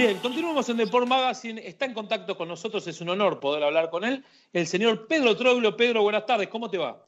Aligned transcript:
Bien, 0.00 0.16
continuamos 0.16 0.66
en 0.70 0.78
Deport 0.78 1.06
Magazine. 1.06 1.60
Está 1.62 1.84
en 1.84 1.92
contacto 1.92 2.34
con 2.34 2.48
nosotros, 2.48 2.86
es 2.86 3.02
un 3.02 3.10
honor 3.10 3.38
poder 3.38 3.62
hablar 3.62 3.90
con 3.90 4.02
él. 4.02 4.24
El 4.50 4.66
señor 4.66 5.06
Pedro 5.06 5.36
Troglio. 5.36 5.76
Pedro, 5.76 6.00
buenas 6.00 6.24
tardes, 6.24 6.48
¿cómo 6.48 6.70
te 6.70 6.78
va? 6.78 7.06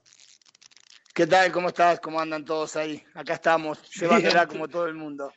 ¿Qué 1.15 1.27
tal? 1.27 1.51
¿Cómo 1.53 1.69
estás? 1.69 2.01
¿Cómo 2.01 2.21
andan 2.21 2.45
todos 2.45 2.77
ahí? 2.77 3.03
Acá 3.15 3.33
estamos, 3.33 3.79
llevándola 3.99 4.47
como 4.47 4.69
todo 4.69 4.85
el 4.85 4.93
mundo. 4.93 5.33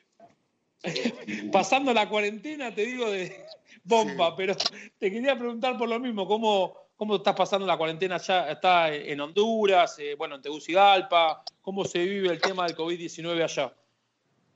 Pasando 1.54 1.94
la 1.94 2.10
cuarentena, 2.10 2.76
te 2.76 2.88
digo, 2.88 3.10
de 3.10 3.46
bomba, 3.86 4.36
pero 4.36 4.54
te 5.00 5.10
quería 5.10 5.40
preguntar 5.40 5.78
por 5.78 5.88
lo 5.88 5.98
mismo, 5.98 6.28
¿cómo, 6.28 6.76
cómo 6.98 7.16
estás 7.16 7.36
pasando 7.36 7.66
la 7.66 7.78
cuarentena 7.78 8.16
allá? 8.16 8.52
¿Está 8.52 8.94
en 8.94 9.22
Honduras, 9.22 9.98
eh, 10.00 10.16
bueno, 10.16 10.36
en 10.36 10.42
Tegucigalpa? 10.42 11.42
¿Cómo 11.62 11.86
se 11.86 12.00
vive 12.00 12.28
el 12.28 12.42
tema 12.42 12.68
del 12.68 12.76
COVID-19 12.76 13.42
allá? 13.42 13.74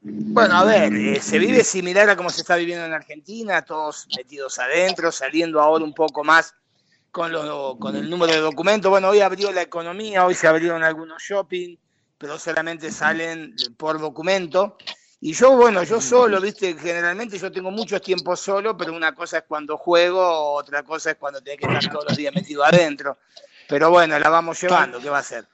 Bueno, 0.02 0.56
a 0.56 0.64
ver, 0.64 0.94
eh, 0.94 1.22
se 1.22 1.38
vive 1.40 1.64
similar 1.64 2.10
a 2.10 2.16
como 2.16 2.30
se 2.30 2.42
está 2.42 2.56
viviendo 2.56 2.86
en 2.86 2.94
Argentina, 2.94 3.62
todos 3.64 4.08
metidos 4.16 4.58
adentro, 4.58 5.12
saliendo 5.12 5.60
ahora 5.60 5.84
un 5.84 5.94
poco 5.94 6.24
más 6.24 6.56
con, 7.12 7.34
con 7.78 7.96
el 7.96 8.10
número 8.10 8.32
de 8.32 8.40
documentos. 8.40 8.90
Bueno, 8.90 9.10
hoy 9.10 9.20
abrió 9.20 9.52
la 9.52 9.62
economía, 9.62 10.26
hoy 10.26 10.36
se 10.36 10.48
abrieron 10.48 10.84
algunos 10.84 11.22
shopping, 11.22 11.76
pero 12.18 12.40
solamente 12.40 12.92
salen 12.92 13.56
por 13.76 14.00
documento. 14.00 14.78
Y 15.22 15.34
yo, 15.34 15.52
bueno, 15.58 15.84
yo 15.84 16.00
solo, 16.00 16.40
viste, 16.40 16.78
generalmente 16.80 17.38
yo 17.38 17.52
tengo 17.52 17.70
muchos 17.70 18.02
tiempos 18.02 18.40
solo, 18.40 18.78
pero 18.78 18.94
una 18.94 19.14
cosa 19.14 19.40
es 19.40 19.44
cuando 19.46 19.78
juego, 19.78 20.54
otra 20.54 20.84
cosa 20.84 21.12
es 21.12 21.18
cuando 21.18 21.42
tenés 21.42 21.60
que 21.60 21.66
estar 21.66 21.92
todos 21.92 22.06
los 22.06 22.18
días 22.18 22.34
metido 22.34 22.64
adentro. 22.64 23.18
Pero 23.68 23.90
bueno, 23.90 24.18
la 24.18 24.30
vamos 24.30 24.62
llevando, 24.62 25.00
¿qué 25.02 25.10
va 25.10 25.20
a 25.20 25.24
ser? 25.24 25.46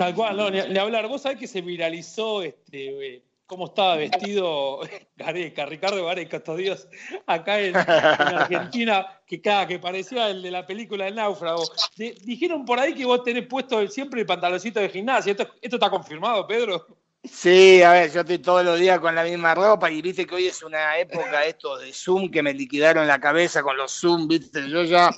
Tal 0.00 0.14
cual, 0.14 0.34
no, 0.34 0.48
ni, 0.50 0.78
hablar. 0.78 1.08
Vos 1.08 1.20
sabés 1.20 1.36
que 1.36 1.46
se 1.46 1.60
viralizó 1.60 2.40
este, 2.40 3.16
eh, 3.16 3.22
cómo 3.44 3.66
estaba 3.66 3.96
vestido 3.96 4.80
Gareca, 5.16 5.66
Ricardo 5.66 6.06
Gareca 6.06 6.38
estos 6.38 6.56
días 6.56 6.88
acá 7.26 7.60
en, 7.60 7.76
Argentina, 7.76 9.20
que 9.26 9.42
cada 9.42 9.66
que 9.66 9.78
parecía 9.78 10.30
el 10.30 10.40
de 10.40 10.52
la 10.52 10.66
película 10.66 11.04
del 11.04 11.16
náufrago. 11.16 11.64
dijeron 11.96 12.64
por 12.64 12.80
ahí 12.80 12.94
que 12.94 13.04
vos 13.04 13.22
tenés 13.22 13.46
puesto 13.46 13.86
siempre 13.88 14.22
el 14.22 14.26
pantaloncito 14.26 14.80
de 14.80 14.88
gimnasia. 14.88 15.32
¿Esto, 15.32 15.48
¿Esto 15.60 15.76
está 15.76 15.90
confirmado, 15.90 16.46
Pedro? 16.46 16.86
Sí, 17.22 17.82
a 17.82 17.92
ver, 17.92 18.10
yo 18.10 18.20
estoy 18.20 18.38
todos 18.38 18.64
los 18.64 18.80
días 18.80 19.00
con 19.00 19.14
la 19.14 19.22
misma 19.22 19.54
ropa 19.54 19.90
y 19.90 20.00
viste 20.00 20.24
que 20.24 20.34
hoy 20.34 20.46
es 20.46 20.62
una 20.62 20.98
época 20.98 21.44
esto 21.44 21.76
de 21.76 21.92
Zoom 21.92 22.30
que 22.30 22.42
me 22.42 22.54
liquidaron 22.54 23.06
la 23.06 23.20
cabeza 23.20 23.62
con 23.62 23.76
los 23.76 23.92
Zoom, 23.92 24.28
viste, 24.28 24.66
yo 24.66 24.82
ya 24.84 25.10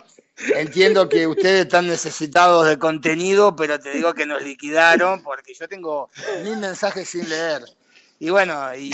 entiendo 0.56 1.08
que 1.08 1.26
ustedes 1.26 1.62
están 1.62 1.86
necesitados 1.86 2.66
de 2.66 2.78
contenido, 2.78 3.54
pero 3.54 3.78
te 3.78 3.90
digo 3.90 4.14
que 4.14 4.26
nos 4.26 4.42
liquidaron 4.42 5.22
porque 5.22 5.54
yo 5.54 5.68
tengo 5.68 6.10
mil 6.42 6.56
mensajes 6.56 7.08
sin 7.08 7.28
leer. 7.28 7.62
Y 8.18 8.30
bueno, 8.30 8.74
y, 8.76 8.92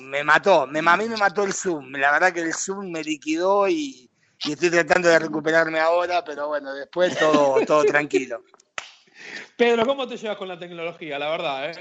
me 0.00 0.24
mató, 0.24 0.66
me, 0.66 0.78
a 0.78 0.96
mí 0.96 1.06
me 1.06 1.16
mató 1.16 1.44
el 1.44 1.52
Zoom, 1.52 1.92
la 1.92 2.12
verdad 2.12 2.32
que 2.32 2.40
el 2.40 2.54
Zoom 2.54 2.90
me 2.90 3.04
liquidó 3.04 3.68
y, 3.68 4.10
estoy 4.42 4.70
tratando 4.70 5.08
de 5.08 5.18
recuperarme 5.18 5.78
ahora, 5.78 6.24
pero 6.24 6.48
bueno, 6.48 6.72
después 6.72 7.18
todo, 7.18 7.60
todo 7.66 7.84
tranquilo. 7.84 8.42
Pedro, 9.54 9.84
¿cómo 9.84 10.08
te 10.08 10.16
llevas 10.16 10.38
con 10.38 10.48
la 10.48 10.58
tecnología? 10.58 11.18
La 11.18 11.28
verdad, 11.28 11.70
¿eh? 11.70 11.78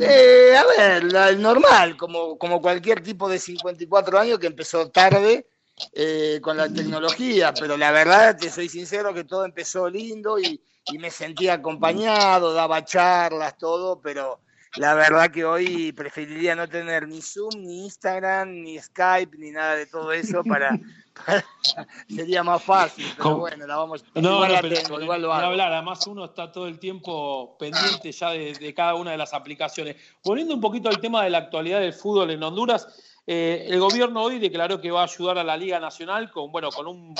Eh, 0.00 0.56
a 0.56 0.66
ver, 0.66 1.38
normal, 1.38 1.96
como, 1.96 2.36
como 2.36 2.60
cualquier 2.60 3.00
tipo 3.00 3.28
de 3.28 3.38
54 3.38 4.18
años 4.18 4.40
que 4.40 4.48
empezó 4.48 4.90
tarde 4.90 5.46
eh, 5.92 6.40
con 6.42 6.56
la 6.56 6.72
tecnología, 6.72 7.52
pero 7.52 7.76
la 7.76 7.90
verdad, 7.90 8.36
te 8.36 8.50
soy 8.50 8.68
sincero, 8.68 9.12
que 9.12 9.24
todo 9.24 9.44
empezó 9.44 9.88
lindo 9.88 10.38
y, 10.38 10.60
me 10.98 11.10
sentía 11.10 11.54
acompañado, 11.54 12.54
daba 12.54 12.84
charlas, 12.84 13.58
todo, 13.58 14.00
pero 14.00 14.38
la 14.76 14.94
verdad 14.94 15.32
que 15.32 15.44
hoy 15.44 15.90
preferiría 15.92 16.54
no 16.54 16.68
tener 16.68 17.08
ni 17.08 17.20
Zoom, 17.20 17.50
ni 17.56 17.84
Instagram, 17.84 18.62
ni 18.62 18.78
Skype, 18.78 19.36
ni 19.36 19.50
nada 19.50 19.74
de 19.74 19.86
todo 19.86 20.12
eso 20.12 20.44
para, 20.44 20.78
sería 22.08 22.42
más 22.42 22.62
fácil, 22.62 23.06
pero 23.16 23.38
bueno, 23.38 23.66
la 23.66 23.76
vamos 23.76 24.04
no, 24.14 24.44
igual, 24.44 24.70
no, 24.88 25.00
igual 25.00 25.22
lo 25.22 25.32
hago. 25.32 25.46
hablar, 25.46 25.72
además 25.72 26.06
uno 26.06 26.26
está 26.26 26.52
todo 26.52 26.68
el 26.68 26.78
tiempo 26.78 27.56
pendiente 27.58 28.12
ya 28.12 28.30
de, 28.30 28.74
cada 28.74 28.94
una 28.94 29.12
de 29.12 29.16
las 29.16 29.34
aplicaciones. 29.34 29.96
Poniendo 30.22 30.54
un 30.54 30.60
poquito 30.60 30.88
al 30.88 31.00
tema 31.00 31.24
de 31.24 31.30
la 31.30 31.38
actualidad 31.38 31.80
del 31.80 31.92
fútbol 31.92 32.30
en 32.30 32.42
Honduras, 32.42 32.86
eh, 33.26 33.66
el 33.68 33.80
gobierno 33.80 34.22
hoy 34.22 34.38
declaró 34.38 34.80
que 34.80 34.90
va 34.90 35.00
a 35.00 35.04
ayudar 35.04 35.38
a 35.38 35.44
la 35.44 35.56
Liga 35.56 35.80
Nacional 35.80 36.30
con, 36.30 36.52
bueno, 36.52 36.70
con 36.70 36.86
un 36.86 37.14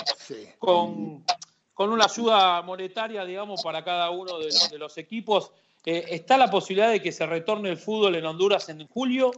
con, 0.59 1.25
con, 1.75 1.91
una 1.91 2.05
ayuda 2.05 2.63
monetaria, 2.63 3.25
digamos, 3.25 3.63
para 3.63 3.83
cada 3.83 4.11
uno 4.11 4.39
de 4.39 4.79
los, 4.79 4.99
equipos. 4.99 5.51
Eh, 5.85 6.05
¿Está 6.11 6.37
la 6.37 6.49
posibilidad 6.49 6.91
de 6.91 7.03
que 7.03 7.11
se 7.11 7.27
retorne 7.27 7.71
el 7.71 7.77
fútbol 7.77 8.15
en 8.15 8.25
Honduras 8.25 8.69
en 8.69 8.87
julio? 8.87 9.33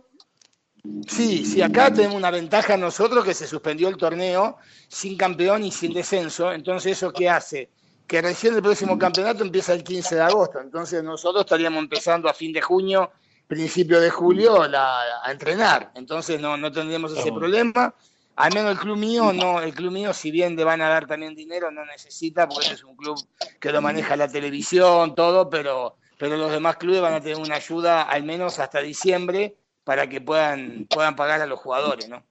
Sí, 1.09 1.45
sí, 1.45 1.63
acá 1.63 1.93
tenemos 1.93 2.17
una 2.17 2.31
ventaja 2.31 2.77
nosotros 2.77 3.25
que 3.25 3.35
se 3.35 3.47
suspendió 3.47 3.89
el 3.89 3.97
torneo 3.97 4.59
sin 4.89 5.17
campeón 5.17 5.65
y 5.65 5.71
sin 5.71 5.93
descenso. 5.93 6.53
Entonces, 6.53 6.93
¿eso 6.93 7.13
qué 7.13 7.31
hace? 7.31 7.71
Que 8.07 8.23
recién 8.23 8.55
el 8.55 8.63
próximo 8.63 8.99
campeonato 8.99 9.43
empieza 9.43 9.73
el 9.73 9.83
15 9.83 10.15
de 10.15 10.21
agosto. 10.21 10.61
Entonces, 10.61 11.03
nosotros 11.03 11.45
estaríamos 11.45 11.83
empezando 11.83 12.29
a 12.29 12.35
fin 12.35 12.53
de 12.53 12.61
junio, 12.61 13.11
principio 13.49 14.01
de 14.01 14.11
julio, 14.11 14.63
a 14.63 15.31
entrenar. 15.31 15.91
Entonces, 15.95 16.41
no, 16.41 16.57
no 16.57 16.71
tendríamos 16.71 17.17
ese 17.17 17.33
problema. 17.33 17.95
Al 18.37 18.55
menos 18.55 18.71
el 18.71 18.79
club 18.79 18.97
mío, 18.97 19.33
no, 19.33 19.61
el 19.61 19.75
club 19.75 19.91
mío, 19.91 20.13
si 20.13 20.31
bien 20.31 20.55
le 20.55 20.63
van 20.63 20.81
a 20.81 20.89
dar 20.89 21.09
también 21.09 21.35
dinero, 21.35 21.73
no 21.73 21.85
necesita, 21.85 22.49
porque 22.49 22.75
es 22.75 22.85
un 22.85 22.95
club 22.95 23.19
que 23.59 23.73
lo 23.73 23.83
maneja 23.83 24.17
la 24.17 24.29
televisión, 24.29 25.17
todo, 25.17 25.51
pero, 25.51 25.97
pero 26.19 26.37
los 26.37 26.53
demás 26.53 26.77
clubes 26.77 27.01
van 27.01 27.15
a 27.15 27.21
tener 27.21 27.39
una 27.39 27.57
ayuda 27.57 28.03
al 28.03 28.23
menos 28.23 28.61
hasta 28.61 28.81
diciembre 28.81 29.57
para 29.83 30.09
que 30.09 30.21
puedan, 30.21 30.87
puedan 30.89 31.17
pagar 31.17 31.41
a 31.41 31.47
los 31.47 31.59
jugadores, 31.59 32.09
¿no? 32.09 32.23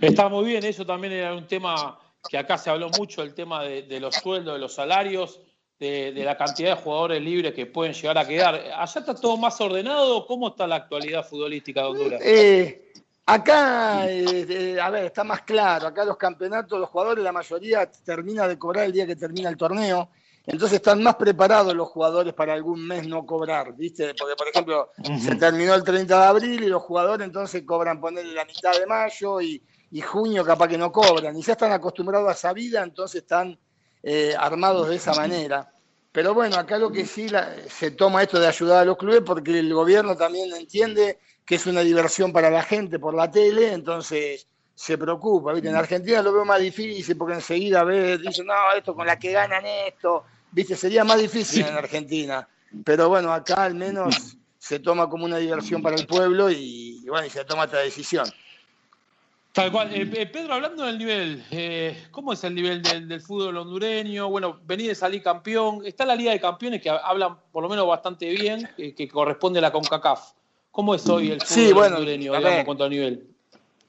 Está 0.00 0.28
muy 0.28 0.44
bien, 0.44 0.64
eso 0.64 0.86
también 0.86 1.14
era 1.14 1.34
un 1.34 1.46
tema 1.46 1.98
que 2.28 2.38
acá 2.38 2.56
se 2.58 2.70
habló 2.70 2.88
mucho, 2.90 3.22
el 3.22 3.34
tema 3.34 3.64
de, 3.64 3.98
los 3.98 4.14
sueldos, 4.14 4.54
de 4.54 4.60
los 4.60 4.74
salarios, 4.74 5.40
de, 5.82 6.24
la 6.24 6.36
cantidad 6.36 6.76
de 6.76 6.82
jugadores 6.82 7.22
libres 7.22 7.52
que 7.54 7.66
pueden 7.66 7.92
llegar 7.92 8.18
a 8.18 8.26
quedar. 8.26 8.54
¿Allá 8.54 9.00
está 9.00 9.14
todo 9.14 9.36
más 9.36 9.60
ordenado? 9.60 10.26
¿Cómo 10.26 10.48
está 10.48 10.66
la 10.66 10.76
actualidad 10.76 11.26
futbolística 11.26 11.80
de 11.80 11.86
Honduras? 11.86 12.20
Eh, 12.24 12.92
acá, 13.26 14.06
eh, 14.08 14.78
a 14.80 14.90
ver, 14.90 15.06
está 15.06 15.24
más 15.24 15.42
claro. 15.42 15.88
Acá 15.88 16.04
los 16.04 16.16
campeonatos, 16.16 16.78
los 16.78 16.88
jugadores, 16.88 17.24
la 17.24 17.32
mayoría 17.32 17.90
termina 17.90 18.46
de 18.46 18.58
cobrar 18.58 18.86
el 18.86 18.92
día 18.92 19.06
que 19.06 19.16
termina 19.16 19.48
el 19.48 19.56
torneo. 19.56 20.08
Entonces 20.44 20.76
están 20.76 21.02
más 21.02 21.14
preparados 21.16 21.74
los 21.74 21.88
jugadores 21.88 22.34
para 22.34 22.52
algún 22.52 22.84
mes 22.84 23.06
no 23.06 23.24
cobrar, 23.24 23.74
¿viste? 23.76 24.12
Porque, 24.18 24.34
por 24.36 24.48
ejemplo, 24.48 24.90
se 25.20 25.36
terminó 25.36 25.74
el 25.74 25.84
30 25.84 26.18
de 26.18 26.24
abril 26.24 26.64
y 26.64 26.66
los 26.66 26.82
jugadores 26.82 27.24
entonces 27.24 27.62
cobran 27.64 28.00
ponerle 28.00 28.34
la 28.34 28.44
mitad 28.44 28.72
de 28.72 28.86
mayo 28.86 29.40
y, 29.40 29.62
junio 30.04 30.44
capaz 30.44 30.68
que 30.68 30.78
no 30.78 30.90
cobran. 30.90 31.36
Y 31.36 31.42
ya 31.42 31.52
están 31.52 31.70
acostumbrados 31.70 32.28
a 32.28 32.32
esa 32.32 32.52
vida, 32.52 32.82
entonces 32.82 33.22
están 33.22 33.56
eh, 34.02 34.34
armados 34.38 34.88
de 34.88 34.96
esa 34.96 35.14
manera. 35.14 35.70
Pero 36.12 36.34
bueno, 36.34 36.56
acá 36.56 36.78
lo 36.78 36.92
que 36.92 37.06
sí 37.06 37.26
se 37.68 37.90
toma 37.92 38.22
esto 38.22 38.38
de 38.38 38.46
ayudar 38.46 38.82
a 38.82 38.84
los 38.84 38.98
clubes 38.98 39.22
porque 39.24 39.58
el 39.58 39.72
gobierno 39.72 40.16
también 40.16 40.54
entiende 40.54 41.18
que 41.44 41.54
es 41.54 41.66
una 41.66 41.80
diversión 41.80 42.32
para 42.32 42.50
la 42.50 42.62
gente 42.62 42.98
por 42.98 43.14
la 43.14 43.30
tele, 43.30 43.72
entonces 43.72 44.46
se 44.74 44.98
preocupa. 44.98 45.52
¿viste? 45.52 45.68
En 45.68 45.76
Argentina 45.76 46.22
lo 46.22 46.32
veo 46.32 46.44
más 46.44 46.60
difícil 46.60 47.16
porque 47.16 47.34
enseguida 47.34 47.84
ve, 47.84 48.18
dicen, 48.18 48.46
no, 48.46 48.54
esto 48.76 48.94
con 48.94 49.06
la 49.06 49.18
que 49.18 49.32
ganan 49.32 49.64
esto, 49.64 50.24
¿viste? 50.50 50.76
Sería 50.76 51.04
más 51.04 51.18
difícil 51.18 51.64
en 51.66 51.74
Argentina. 51.74 52.46
Pero 52.84 53.08
bueno, 53.08 53.32
acá 53.32 53.64
al 53.64 53.74
menos 53.74 54.36
se 54.58 54.78
toma 54.78 55.08
como 55.08 55.24
una 55.24 55.38
diversión 55.38 55.82
para 55.82 55.96
el 55.96 56.06
pueblo 56.06 56.50
y, 56.50 57.04
bueno, 57.08 57.26
y 57.26 57.30
se 57.30 57.44
toma 57.44 57.64
esta 57.64 57.78
decisión. 57.78 58.26
Tal 59.52 59.70
cual. 59.70 59.94
Eh, 59.94 60.10
eh, 60.14 60.26
Pedro, 60.26 60.54
hablando 60.54 60.84
del 60.84 60.98
nivel, 60.98 61.44
eh, 61.50 62.06
¿cómo 62.10 62.32
es 62.32 62.42
el 62.42 62.54
nivel 62.54 62.82
del, 62.82 63.20
fútbol 63.20 63.58
hondureño? 63.58 64.30
Bueno, 64.30 64.58
venís 64.64 64.88
de 64.88 64.94
salir 64.94 65.22
campeón. 65.22 65.82
Está 65.84 66.06
la 66.06 66.16
Liga 66.16 66.32
de 66.32 66.40
Campeones 66.40 66.80
que 66.80 66.88
hablan 66.88 67.36
por 67.52 67.62
lo 67.62 67.68
menos 67.68 67.86
bastante 67.86 68.30
bien, 68.30 68.68
que 68.76 69.08
corresponde 69.08 69.58
a 69.58 69.62
la 69.62 69.72
CONCACAF. 69.72 70.32
¿Cómo 70.70 70.94
es 70.94 71.06
hoy 71.06 71.32
el 71.32 71.40
fútbol 71.42 71.92
hondureño, 71.92 72.34
en 72.34 72.64
cuanto 72.64 72.84
a 72.84 72.88
nivel? 72.88 73.28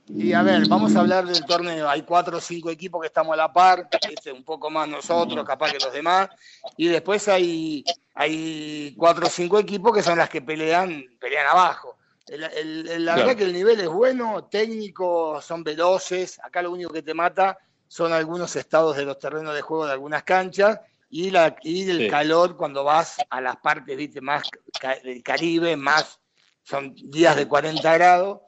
Y 0.10 0.34
a 0.34 0.44
ver, 0.44 0.68
vamos 0.68 0.94
a 0.98 1.00
hablar 1.00 1.26
del 1.26 1.46
torneo. 1.46 1.90
Hay 1.90 2.02
cuatro 2.02 2.40
o 2.40 2.42
cinco 2.42 2.70
equipos 2.70 3.00
que 3.00 3.08
estamos 3.08 3.34
a 3.34 3.38
la 3.38 3.54
par, 3.54 3.88
un 4.34 4.44
poco 4.44 4.70
más 4.70 4.90
nosotros, 4.90 5.46
capaz 5.46 5.72
que 5.72 5.80
los 5.80 5.94
demás. 5.94 6.28
Y 6.76 6.90
después 6.90 7.26
hay, 7.30 7.86
hay 8.14 8.94
cuatro 8.98 9.28
o 9.28 9.30
cinco 9.30 9.58
equipos 9.60 9.94
que 9.94 10.04
son 10.04 10.18
las 10.18 10.30
que 10.30 10.42
pelean, 10.42 11.06
pelean 11.22 11.48
abajo. 11.48 11.96
La 12.38 13.16
verdad 13.16 13.36
que 13.36 13.44
el 13.44 13.54
nivel 13.54 13.80
es 13.80 13.88
bueno, 13.88 14.46
técnicos 14.46 15.44
son 15.44 15.64
veloces. 15.64 16.40
Acá 16.44 16.62
lo 16.62 16.72
único 16.72 16.92
que 16.92 17.02
te 17.02 17.14
mata 17.14 17.58
son 17.88 18.14
algunos 18.14 18.56
estados 18.56 18.96
de 18.98 19.06
los 19.06 19.20
terrenos 19.20 19.54
de 19.54 19.62
juego 19.62 19.86
de 19.86 19.94
algunas 19.94 20.24
canchas 20.24 20.80
y, 21.10 21.30
la, 21.30 21.56
y 21.62 21.90
el 21.90 22.10
calor 22.10 22.58
cuando 22.58 22.84
vas 22.84 23.18
a 23.30 23.40
las 23.40 23.58
partes 23.58 23.96
¿viste? 23.96 24.20
más 24.20 24.44
del 25.04 25.22
Caribe, 25.22 25.76
más 25.76 26.20
son 26.64 26.96
días 26.96 27.36
de 27.36 27.48
40 27.48 27.94
grados 27.94 28.40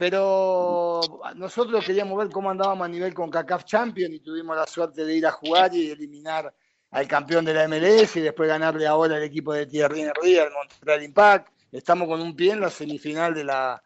pero 0.00 1.02
nosotros 1.36 1.84
queríamos 1.84 2.16
ver 2.16 2.30
cómo 2.30 2.48
andábamos 2.48 2.86
a 2.86 2.88
nivel 2.88 3.12
con 3.12 3.30
CACAF 3.30 3.64
Champions 3.64 4.14
y 4.14 4.20
tuvimos 4.20 4.56
la 4.56 4.66
suerte 4.66 5.04
de 5.04 5.14
ir 5.14 5.26
a 5.26 5.30
jugar 5.30 5.74
y 5.74 5.90
eliminar 5.90 6.54
al 6.90 7.06
campeón 7.06 7.44
de 7.44 7.52
la 7.52 7.68
MLS 7.68 8.16
y 8.16 8.20
después 8.22 8.48
ganarle 8.48 8.86
ahora 8.86 9.16
al 9.16 9.22
equipo 9.22 9.52
de 9.52 9.66
Thierry 9.66 10.00
Henry, 10.00 10.38
al 10.38 10.52
Montreal 10.52 11.02
Impact. 11.02 11.52
Estamos 11.72 12.08
con 12.08 12.20
un 12.20 12.34
pie 12.34 12.52
en 12.52 12.60
la 12.60 12.70
semifinal 12.70 13.34
de 13.34 13.44
la, 13.44 13.82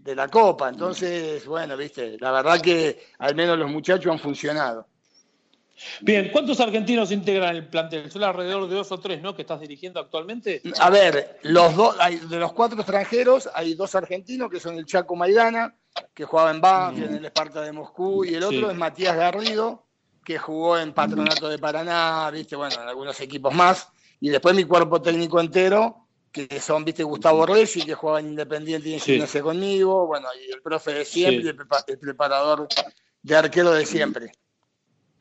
de 0.00 0.14
la 0.14 0.28
Copa. 0.28 0.68
Entonces, 0.68 1.46
bueno, 1.46 1.76
viste, 1.76 2.16
la 2.20 2.32
verdad 2.32 2.60
que 2.60 3.06
al 3.18 3.34
menos 3.34 3.58
los 3.58 3.70
muchachos 3.70 4.12
han 4.12 4.18
funcionado. 4.18 4.86
Bien, 6.00 6.30
¿cuántos 6.32 6.58
argentinos 6.60 7.12
integran 7.12 7.54
el 7.54 7.68
plantel? 7.68 8.10
Son 8.10 8.24
alrededor 8.24 8.68
de 8.68 8.74
dos 8.74 8.90
o 8.90 8.98
tres, 8.98 9.22
¿no? 9.22 9.34
Que 9.34 9.42
estás 9.42 9.60
dirigiendo 9.60 10.00
actualmente. 10.00 10.60
A 10.80 10.90
ver, 10.90 11.38
los 11.42 11.74
dos, 11.76 11.96
de 12.28 12.36
los 12.36 12.52
cuatro 12.52 12.78
extranjeros, 12.78 13.48
hay 13.54 13.74
dos 13.74 13.94
argentinos 13.94 14.50
que 14.50 14.58
son 14.58 14.76
el 14.76 14.86
Chaco 14.86 15.14
Maidana, 15.14 15.76
que 16.14 16.24
jugaba 16.24 16.50
en 16.50 16.60
Banfield, 16.60 17.10
en 17.10 17.16
el 17.16 17.24
Esparta 17.26 17.60
de 17.60 17.72
Moscú, 17.72 18.24
y 18.24 18.34
el 18.34 18.42
otro 18.42 18.70
es 18.70 18.76
Matías 18.76 19.16
Garrido, 19.16 19.86
que 20.24 20.38
jugó 20.38 20.78
en 20.78 20.92
Patronato 20.92 21.48
de 21.48 21.58
Paraná, 21.58 22.28
viste, 22.32 22.56
bueno, 22.56 22.74
en 22.82 22.88
algunos 22.88 23.20
equipos 23.20 23.54
más. 23.54 23.88
Y 24.20 24.30
después 24.30 24.56
mi 24.56 24.64
cuerpo 24.64 25.00
técnico 25.00 25.40
entero, 25.40 26.07
que 26.32 26.60
son, 26.60 26.84
viste, 26.84 27.02
Gustavo 27.02 27.46
Reyes, 27.46 27.84
que 27.84 27.94
jugaba 27.94 28.20
en 28.20 28.28
Independiente 28.28 28.88
y 28.88 28.94
en 28.94 29.42
conmigo, 29.42 30.06
bueno, 30.06 30.28
y 30.40 30.52
el 30.52 30.62
profe 30.62 30.92
de 30.92 31.04
siempre, 31.04 31.50
el, 31.50 31.98
preparador 31.98 32.68
de 33.22 33.36
arquero 33.36 33.72
de 33.72 33.86
siempre. 33.86 34.32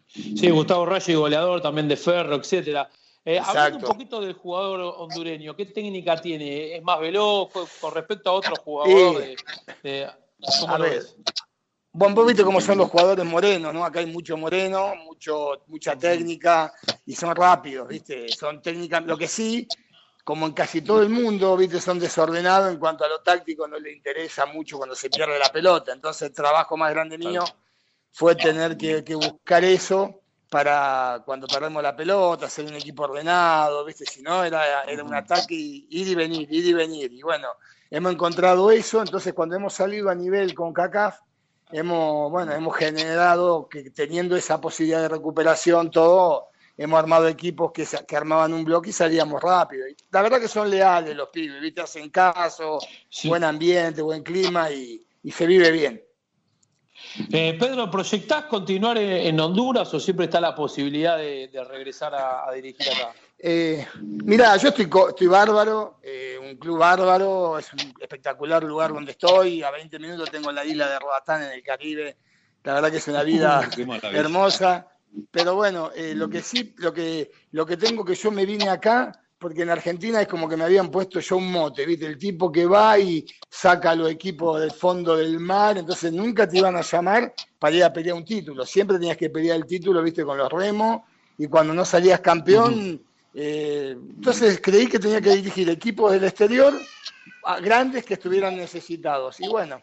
Sí, 0.07 0.49
Gustavo 0.49 0.85
Reyes, 0.85 1.17
goleador 1.17 1.61
también 1.61 1.87
de 1.87 1.97
Ferro, 1.97 2.35
etcétera. 2.35 2.89
Eh, 3.25 3.39
hablando 3.43 3.79
un 3.79 3.83
poquito 3.83 4.21
del 4.21 4.33
jugador 4.33 4.95
hondureño, 4.99 5.53
¿qué 5.53 5.65
técnica 5.65 6.15
tiene? 6.15 6.77
¿Es 6.77 6.83
más 6.83 6.99
veloz 6.99 7.49
con 7.81 7.93
respecto 7.93 8.29
a 8.29 8.33
otros 8.33 8.59
jugadores? 8.59 9.43
a 10.67 10.77
ver, 10.77 11.03
vos 11.91 12.27
viste 12.27 12.43
cómo 12.43 12.61
son 12.61 12.77
los 12.77 12.89
jugadores 12.89 13.25
morenos, 13.25 13.73
¿no? 13.73 13.83
Acá 13.83 13.99
hay 13.99 14.05
mucho 14.05 14.37
moreno, 14.37 14.95
mucho, 15.03 15.63
mucha 15.67 15.97
técnica 15.97 16.71
y 17.05 17.15
son 17.15 17.35
rápidos, 17.35 17.87
¿viste? 17.87 18.29
Son 18.29 18.61
técnicas, 18.61 19.03
lo 19.05 19.17
que 19.17 19.27
sí, 19.27 19.67
como 20.27 20.45
en 20.45 20.51
casi 20.51 20.81
todo 20.81 21.01
el 21.01 21.07
mundo, 21.07 21.55
viste, 21.55 21.79
son 21.79 21.99
desordenados 21.99 22.69
en 22.69 22.77
cuanto 22.77 23.05
a 23.05 23.07
lo 23.07 23.21
táctico, 23.21 23.65
no 23.65 23.79
les 23.79 23.95
interesa 23.95 24.45
mucho 24.45 24.75
cuando 24.77 24.93
se 24.93 25.09
pierde 25.09 25.39
la 25.39 25.49
pelota. 25.53 25.93
Entonces 25.93 26.27
el 26.27 26.35
trabajo 26.35 26.75
más 26.75 26.91
grande 26.91 27.17
mío 27.17 27.45
fue 28.11 28.35
tener 28.35 28.75
que, 28.75 29.01
buscar 29.15 29.63
eso 29.63 30.19
para 30.49 31.23
cuando 31.25 31.47
perdemos 31.47 31.81
la 31.81 31.95
pelota, 31.95 32.47
hacer 32.47 32.65
un 32.65 32.73
equipo 32.73 33.03
ordenado, 33.03 33.85
viste, 33.85 34.03
si 34.03 34.21
no 34.21 34.43
era, 34.43 34.83
era 34.83 35.01
un 35.01 35.15
ataque 35.15 35.55
y 35.55 35.87
ir 35.91 36.09
y 36.09 36.15
venir, 36.15 36.45
ir 36.51 36.65
y 36.65 36.73
venir. 36.73 37.13
Y 37.13 37.21
bueno, 37.21 37.47
hemos 37.89 38.11
encontrado 38.11 38.69
eso, 38.69 38.99
entonces 38.99 39.33
cuando 39.33 39.55
hemos 39.55 39.75
salido 39.75 40.09
a 40.09 40.15
nivel 40.15 40.53
con 40.53 40.73
CACAF, 40.73 41.21
hemos, 41.71 42.29
bueno, 42.31 42.51
hemos 42.51 42.75
generado 42.75 43.69
que 43.69 43.91
teniendo 43.91 44.35
esa 44.35 44.59
posibilidad 44.59 45.03
de 45.03 45.07
recuperación, 45.07 45.89
todo, 45.89 46.49
hemos 46.77 46.99
armado 46.99 47.27
equipos 47.27 47.71
que, 47.71 47.85
que 48.07 48.15
armaban 48.15 48.53
un 48.53 48.63
bloque 48.63 48.91
y 48.91 48.93
salíamos 48.93 49.41
rápido. 49.41 49.85
la 50.11 50.21
verdad 50.21 50.39
que 50.39 50.47
son 50.47 50.69
leales 50.69 51.15
los 51.15 51.29
pibes, 51.29 51.59
¿viste? 51.59 51.81
hacen 51.81 52.09
caso, 52.09 52.79
buen 53.23 53.43
ambiente, 53.43 54.01
buen 54.01 54.23
clima 54.23 54.69
y, 54.71 55.03
se 55.31 55.45
vive 55.45 55.71
bien. 55.71 56.01
Eh, 57.31 57.55
Pedro, 57.59 57.91
¿proyectás 57.91 58.45
continuar 58.45 58.97
en, 58.97 59.39
Honduras 59.39 59.93
o 59.93 59.99
siempre 59.99 60.25
está 60.25 60.39
la 60.39 60.55
posibilidad 60.55 61.17
de, 61.17 61.49
regresar 61.67 62.13
a, 62.15 62.49
dirigir 62.53 62.87
acá? 62.89 63.13
Eh, 63.39 63.85
mirá, 64.01 64.55
yo 64.57 64.69
estoy, 64.69 64.89
estoy 65.09 65.27
bárbaro, 65.27 65.99
eh, 66.01 66.39
un 66.41 66.55
club 66.57 66.79
bárbaro, 66.79 67.59
es 67.59 67.71
un 67.73 67.93
espectacular 67.99 68.63
lugar 68.63 68.93
donde 68.93 69.11
estoy, 69.11 69.61
a 69.61 69.69
20 69.69 69.99
minutos 69.99 70.31
tengo 70.31 70.51
la 70.51 70.65
isla 70.65 70.89
de 70.89 70.97
Roatán 70.97 71.43
en 71.43 71.51
el 71.51 71.61
Caribe, 71.61 72.17
la 72.63 72.73
verdad 72.75 72.91
que 72.91 72.97
es 72.97 73.07
una 73.07 73.23
vida 73.23 73.69
hermosa. 74.11 74.87
Pero 75.31 75.55
bueno, 75.55 75.91
eh, 75.95 76.13
lo 76.15 76.29
que 76.29 76.41
sí, 76.41 76.73
lo 76.77 76.93
que, 76.93 77.31
lo 77.51 77.65
que 77.65 77.77
tengo 77.77 78.03
que 78.05 78.15
yo 78.15 78.31
me 78.31 78.45
vine 78.45 78.69
acá, 78.69 79.11
porque 79.39 79.61
en 79.61 79.69
Argentina 79.69 80.21
es 80.21 80.27
como 80.27 80.49
que 80.49 80.57
me 80.57 80.63
habían 80.63 80.89
puesto 80.89 81.19
yo 81.19 81.37
un 81.37 81.51
mote, 81.51 81.85
¿viste? 81.85 82.05
El 82.05 82.17
tipo 82.17 82.51
que 82.51 82.65
va 82.65 82.97
y 82.97 83.25
saca 83.49 83.91
a 83.91 83.95
los 83.95 84.09
equipos 84.09 84.59
del 84.59 84.71
fondo 84.71 85.15
del 85.15 85.39
mar, 85.39 85.77
entonces 85.77 86.11
nunca 86.11 86.47
te 86.47 86.57
iban 86.57 86.75
a 86.75 86.81
llamar 86.81 87.33
para 87.59 87.75
ir 87.75 87.83
a 87.83 87.93
pelear 87.93 88.15
un 88.15 88.25
título, 88.25 88.65
siempre 88.65 88.97
tenías 88.97 89.17
que 89.17 89.29
pelear 89.29 89.57
el 89.57 89.65
título, 89.65 90.01
¿viste? 90.01 90.23
Con 90.23 90.37
los 90.37 90.51
remos, 90.51 91.01
y 91.37 91.47
cuando 91.47 91.73
no 91.73 91.85
salías 91.85 92.19
campeón, 92.19 93.01
eh, 93.33 93.95
entonces 93.95 94.59
creí 94.61 94.87
que 94.87 94.97
tenía 94.97 95.21
que 95.21 95.35
dirigir 95.35 95.69
equipos 95.69 96.11
del 96.11 96.23
exterior 96.23 96.73
grandes 97.61 98.05
que 98.05 98.15
estuvieran 98.15 98.57
necesitados. 98.57 99.39
Y 99.39 99.47
bueno, 99.47 99.81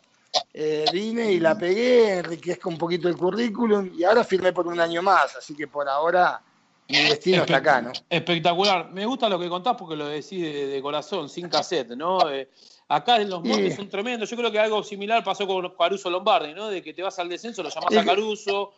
eh, 0.53 0.85
vine 0.93 1.33
y 1.33 1.41
la 1.41 1.57
pegué, 1.57 2.19
enriquezco 2.19 2.69
un 2.69 2.79
poquito 2.79 3.09
el 3.09 3.17
currículum 3.17 3.91
y 3.95 4.05
ahora 4.05 4.25
firmé 4.25 4.53
por 4.53 4.67
un 4.67 4.81
año 4.81 5.03
más, 5.03 5.37
así 5.37 5.55
que 5.55 5.69
por 5.69 5.89
ahora 5.89 6.43
mi 6.89 6.99
destino 6.99 7.43
está 7.43 7.57
acá, 7.57 7.81
¿no? 7.81 7.93
Espectacular. 8.11 8.91
Me 8.91 9.07
gusta 9.07 9.29
lo 9.29 9.39
que 9.39 9.49
contás 9.49 9.75
porque 9.77 9.97
lo 9.97 10.07
decís 10.07 10.43
de, 10.43 10.81
corazón, 10.83 11.29
sin 11.29 11.49
cassette, 11.49 11.91
¿no? 11.97 12.31
Eh, 12.31 12.51
acá 12.89 13.17
en 13.17 13.31
los 13.31 13.43
montes 13.43 13.75
son 13.75 13.89
tremendos. 13.89 14.29
Yo 14.29 14.37
creo 14.37 14.53
que 14.53 14.59
algo 14.59 14.83
similar 14.83 15.25
pasó 15.25 15.47
con 15.47 15.75
Caruso 15.77 16.11
Lombardi, 16.11 16.53
¿no? 16.53 16.69
De 16.69 16.83
que 16.83 16.93
te 16.93 17.03
vas 17.03 17.19
al 17.19 17.29
descenso, 17.29 17.63
lo 17.63 17.71
llamás 17.71 17.97
a 17.97 18.05
Caruso, 18.05 18.75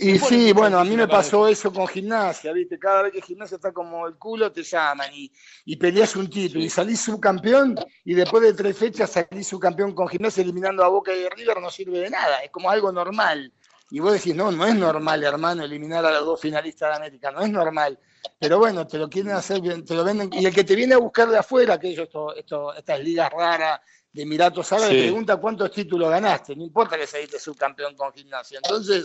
y 0.00 0.18
sí, 0.18 0.52
bueno, 0.52 0.78
a 0.78 0.84
mí 0.84 0.96
me 0.96 1.08
pasó 1.08 1.48
eso 1.48 1.72
con 1.72 1.88
gimnasia, 1.88 2.52
¿viste? 2.52 2.78
Cada 2.78 3.02
vez 3.02 3.12
que 3.12 3.20
gimnasia 3.20 3.56
está 3.56 3.72
como 3.72 4.06
el 4.06 4.16
culo, 4.16 4.52
te 4.52 4.62
llaman 4.62 5.10
y, 5.12 5.32
y 5.64 5.74
peleas 5.74 6.14
un 6.14 6.30
título 6.30 6.62
y 6.62 6.70
salís 6.70 7.00
subcampeón 7.00 7.74
y 8.04 8.14
después 8.14 8.44
de 8.44 8.54
tres 8.54 8.78
fechas 8.78 9.10
salís 9.10 9.48
subcampeón 9.48 9.94
con 9.94 10.06
gimnasia 10.08 10.44
eliminando 10.44 10.84
a 10.84 10.88
Boca 10.88 11.12
y 11.12 11.28
River, 11.28 11.60
no 11.60 11.68
sirve 11.68 11.98
de 11.98 12.10
nada, 12.10 12.38
es 12.44 12.50
como 12.50 12.70
algo 12.70 12.92
normal. 12.92 13.52
Y 13.90 14.00
vos 14.00 14.12
decís, 14.12 14.34
no, 14.34 14.52
no 14.52 14.66
es 14.66 14.74
normal, 14.74 15.24
hermano, 15.24 15.64
eliminar 15.64 16.04
a 16.04 16.12
los 16.12 16.24
dos 16.24 16.40
finalistas 16.40 16.90
de 16.90 16.96
América, 16.96 17.30
no 17.32 17.40
es 17.40 17.50
normal. 17.50 17.98
Pero 18.38 18.58
bueno, 18.58 18.86
te 18.86 18.98
lo 18.98 19.08
quieren 19.08 19.32
hacer 19.32 19.60
te 19.84 19.94
lo 19.94 20.04
venden. 20.04 20.30
Y 20.32 20.46
el 20.46 20.54
que 20.54 20.62
te 20.62 20.76
viene 20.76 20.94
a 20.94 20.98
buscar 20.98 21.28
de 21.28 21.38
afuera, 21.38 21.78
esto, 21.82 22.34
esto, 22.36 22.74
estas 22.74 23.00
ligas 23.00 23.32
raras 23.32 23.80
de 24.12 24.22
Emiratos 24.22 24.72
Árabes, 24.72 24.92
le 24.92 25.02
pregunta 25.04 25.36
cuántos 25.36 25.70
títulos 25.70 26.10
ganaste, 26.10 26.54
no 26.54 26.62
importa 26.62 26.96
que 26.96 27.06
saliste 27.06 27.40
subcampeón 27.40 27.96
con 27.96 28.12
gimnasia. 28.12 28.60
Entonces, 28.62 29.04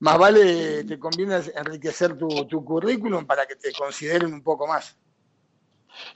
más 0.00 0.18
vale 0.18 0.84
te 0.84 0.98
conviene 0.98 1.36
enriquecer 1.54 2.16
tu, 2.18 2.64
currículum 2.64 3.26
para 3.26 3.46
que 3.46 3.56
te 3.56 3.72
consideren 3.72 4.32
un 4.32 4.42
poco 4.42 4.66
más. 4.66 4.96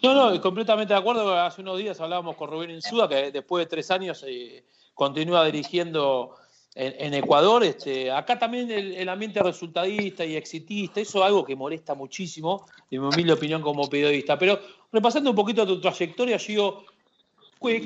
No, 0.03 0.15
no, 0.15 0.41
completamente 0.41 0.95
de 0.95 1.01
acuerdo. 1.01 1.39
Hace 1.39 1.61
unos 1.61 1.79
días 1.79 2.01
hablábamos 2.01 2.37
con 2.37 2.51
Rubén 2.51 2.71
Insúa, 2.71 3.09
que 3.09 3.31
después 3.31 3.65
de 3.65 3.71
tres 3.71 3.91
años 3.91 4.25
eh, 4.27 4.65
continúa 4.95 5.45
dirigiendo 5.45 6.37
en, 6.75 7.13
Ecuador. 7.13 7.63
Este, 7.63 8.11
acá 8.11 8.39
también 8.39 8.71
el, 8.71 9.09
ambiente 9.09 9.43
resultadista 9.43 10.25
y 10.25 10.37
exitista, 10.37 11.01
eso 11.01 11.19
es 11.19 11.25
algo 11.25 11.45
que 11.45 11.55
molesta 11.55 11.95
muchísimo, 11.95 12.67
en 12.91 13.03
mi 13.03 13.09
humilde 13.09 13.35
opinión 13.35 13.61
como 13.61 13.89
periodista. 13.89 14.39
Pero 14.39 14.61
repasando 14.93 15.31
un 15.31 15.37
poquito 15.37 15.67
tu 15.67 15.81
trayectoria, 15.81 16.39
Gio, 16.39 16.85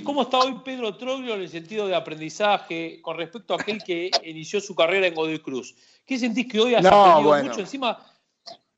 ¿Cómo 0.02 0.22
está 0.22 0.38
hoy 0.38 0.56
Pedro 0.64 0.96
Troglio 0.96 1.34
en 1.34 1.42
el 1.42 1.48
sentido 1.48 1.86
de 1.86 1.94
aprendizaje 1.94 3.00
con 3.00 3.16
respecto 3.16 3.54
a 3.54 3.60
aquel 3.60 3.80
que 3.84 4.10
inició 4.24 4.60
su 4.60 4.74
carrera 4.74 5.06
en 5.06 5.14
Godoy 5.14 5.38
Cruz? 5.38 5.72
¿Qué 6.04 6.18
sentís 6.18 6.48
que 6.48 6.58
hoy 6.58 6.74
has 6.74 6.84
aprendido 6.84 7.44
mucho 7.44 7.60
encima? 7.60 7.96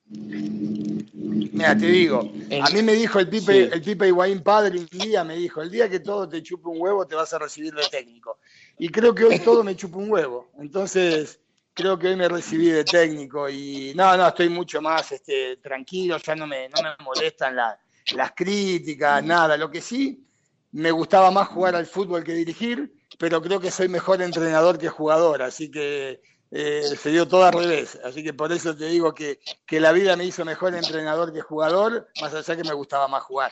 Mira, 0.05 1.79
te 1.79 1.87
digo, 1.87 2.21
a 2.21 2.71
mí 2.71 2.83
me 2.83 2.93
dijo 2.93 3.19
el 3.19 3.31
Pipe, 3.31 3.73
el 3.73 3.81
Pipe 3.81 4.09
Higuaín 4.09 4.43
padre 4.43 4.79
un 4.79 4.87
día, 4.89 5.25
me 5.25 5.37
dijo, 5.37 5.63
el 5.63 5.71
día 5.71 5.89
que 5.89 6.01
todo 6.01 6.29
te 6.29 6.43
chupe 6.43 6.69
un 6.69 6.79
huevo 6.79 7.07
te 7.07 7.15
vas 7.15 7.33
a 7.33 7.39
recibir 7.39 7.73
de 7.73 7.85
técnico. 7.91 8.39
Y 8.79 8.91
creo 8.91 9.15
que 9.15 9.25
hoy 9.25 9.39
todo 9.39 9.65
me 9.65 9.75
chupa 9.75 9.97
un 9.97 10.11
huevo. 10.11 10.51
Entonces, 10.59 11.41
creo 11.73 11.99
que 11.99 12.09
hoy 12.09 12.17
me 12.17 12.29
recibí 12.29 12.67
de 12.67 12.85
técnico 12.85 13.49
y 13.49 13.95
no, 13.95 14.19
no, 14.19 14.29
estoy 14.29 14.51
mucho 14.51 14.83
más 14.83 15.13
este, 15.13 15.57
tranquilo, 15.57 16.19
ya 16.19 16.35
no 16.35 16.47
me, 16.47 16.69
no 16.69 16.83
me 16.83 16.91
molestan 17.03 17.57
las 17.57 18.33
críticas, 18.37 19.25
nada. 19.25 19.57
Lo 19.57 19.71
que 19.71 19.81
sí, 19.81 20.27
me 20.73 20.91
gustaba 20.91 21.31
más 21.31 21.49
jugar 21.49 21.75
al 21.75 21.87
fútbol 21.87 22.25
que 22.25 22.33
dirigir, 22.33 22.95
pero 23.19 23.43
creo 23.43 23.61
que 23.61 23.71
soy 23.71 23.89
mejor 23.89 24.23
entrenador 24.23 24.79
que 24.79 24.89
jugador, 24.89 25.43
así 25.43 25.71
que 25.71 26.21
eh, 26.51 26.83
se 26.83 27.11
dio 27.11 27.27
todo 27.27 27.45
al 27.45 27.53
revés. 27.53 27.99
Así 28.05 28.23
que 28.23 28.33
por 28.33 28.53
eso 28.53 28.77
te 28.77 28.87
digo 28.87 29.15
que, 29.15 29.39
la 29.71 29.93
vida 29.93 30.17
me 30.17 30.25
hizo 30.25 30.45
mejor 30.45 30.75
entrenador 30.75 31.33
que 31.33 31.41
jugador, 31.41 32.09
más 32.21 32.35
allá 32.35 32.57
que 32.57 32.65
me 32.65 32.75
gustaba 32.75 33.09
más 33.09 33.23
jugar. 33.23 33.51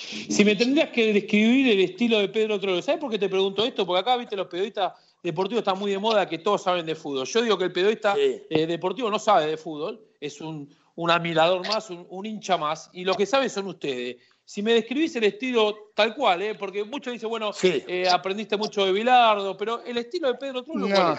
Si 0.00 0.44
me 0.44 0.56
tendrías 0.56 0.90
que 0.90 1.12
describir 1.12 1.68
el 1.72 1.80
estilo 1.80 2.18
de 2.18 2.28
Pedro 2.28 2.58
Troglio, 2.58 2.80
¿sabes 2.80 3.00
por 3.00 3.10
qué 3.10 3.18
te 3.18 3.28
pregunto 3.28 3.64
esto? 3.64 3.86
Porque 3.86 4.00
acá, 4.00 4.16
viste, 4.16 4.34
los 4.34 4.46
periodistas 4.46 4.94
deportivos 5.22 5.60
están 5.60 5.78
muy 5.78 5.90
de 5.90 5.98
moda 5.98 6.26
que 6.26 6.38
todos 6.38 6.62
saben 6.62 6.86
de 6.86 6.94
fútbol. 6.94 7.26
Yo 7.26 7.42
digo 7.42 7.58
que 7.58 7.64
el 7.64 7.72
periodista 7.72 8.14
eh, 8.16 8.66
deportivo 8.66 9.10
no 9.10 9.18
sabe 9.18 9.46
de 9.46 9.56
fútbol, 9.56 10.00
es 10.20 10.40
un, 10.40 10.74
admirador 11.10 11.66
más, 11.68 11.90
un, 11.90 12.06
un 12.08 12.24
hincha 12.24 12.56
más, 12.56 12.88
y 12.94 13.04
lo 13.04 13.14
que 13.14 13.26
sabe 13.26 13.48
son 13.50 13.66
ustedes 13.66 14.16
si 14.48 14.62
me 14.62 14.72
describís 14.72 15.14
el 15.14 15.24
estilo 15.24 15.90
tal 15.94 16.14
cual, 16.14 16.40
¿eh? 16.40 16.54
porque 16.54 16.82
muchos 16.82 17.12
dicen, 17.12 17.28
bueno, 17.28 17.50
eh, 17.62 18.08
aprendiste 18.10 18.56
mucho 18.56 18.86
de 18.86 18.92
Bilardo, 18.92 19.54
pero 19.58 19.84
el 19.84 19.98
estilo 19.98 20.28
de 20.28 20.38
Pedro 20.38 20.62
Trullo, 20.62 20.88
no. 20.88 21.18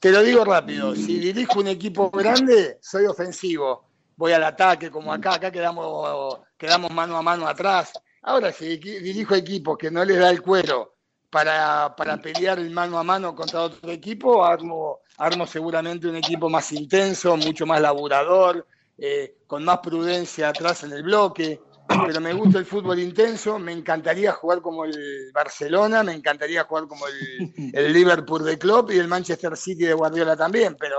Te 0.00 0.10
lo 0.10 0.22
digo 0.22 0.46
rápido, 0.46 0.96
si 0.96 1.18
dirijo 1.18 1.60
un 1.60 1.68
equipo 1.68 2.10
grande, 2.10 2.78
soy 2.80 3.04
ofensivo. 3.04 3.84
Voy 4.16 4.32
al 4.32 4.44
ataque, 4.44 4.90
como 4.90 5.12
acá, 5.12 5.34
acá 5.34 5.52
quedamos, 5.52 6.38
quedamos 6.56 6.90
mano 6.90 7.18
a 7.18 7.22
mano 7.22 7.46
atrás. 7.46 7.92
Ahora, 8.22 8.50
si 8.50 8.78
dirijo 8.78 9.34
equipos 9.34 9.76
que 9.76 9.90
no 9.90 10.02
les 10.02 10.18
da 10.18 10.30
el 10.30 10.40
cuero 10.40 10.96
para, 11.28 11.94
pelear 12.22 12.58
el 12.58 12.70
mano 12.70 12.98
a 12.98 13.02
mano 13.02 13.34
contra 13.34 13.60
otro 13.60 13.90
equipo, 13.90 14.42
armo, 14.42 15.00
armo 15.18 15.46
seguramente 15.46 16.08
un 16.08 16.16
equipo 16.16 16.48
más 16.48 16.72
intenso, 16.72 17.36
mucho 17.36 17.66
más 17.66 17.82
laburador, 17.82 18.66
eh, 18.96 19.36
con 19.46 19.66
más 19.66 19.80
prudencia 19.80 20.48
atrás 20.48 20.82
en 20.84 20.92
el 20.92 21.02
bloque. 21.02 21.60
Pero 22.06 22.20
me 22.20 22.32
gusta 22.32 22.58
el 22.58 22.66
fútbol 22.66 22.98
intenso, 22.98 23.58
me 23.58 23.72
encantaría 23.72 24.32
jugar 24.32 24.60
como 24.60 24.84
el 24.84 25.30
Barcelona, 25.32 26.02
me 26.02 26.12
encantaría 26.12 26.64
jugar 26.64 26.86
como 26.86 27.06
el, 27.06 27.72
el 27.72 27.92
Liverpool 27.92 28.44
de 28.44 28.58
Klopp 28.58 28.90
y 28.90 28.98
el 28.98 29.08
Manchester 29.08 29.56
City 29.56 29.84
de 29.84 29.94
Guardiola 29.94 30.36
también, 30.36 30.76
pero 30.78 30.96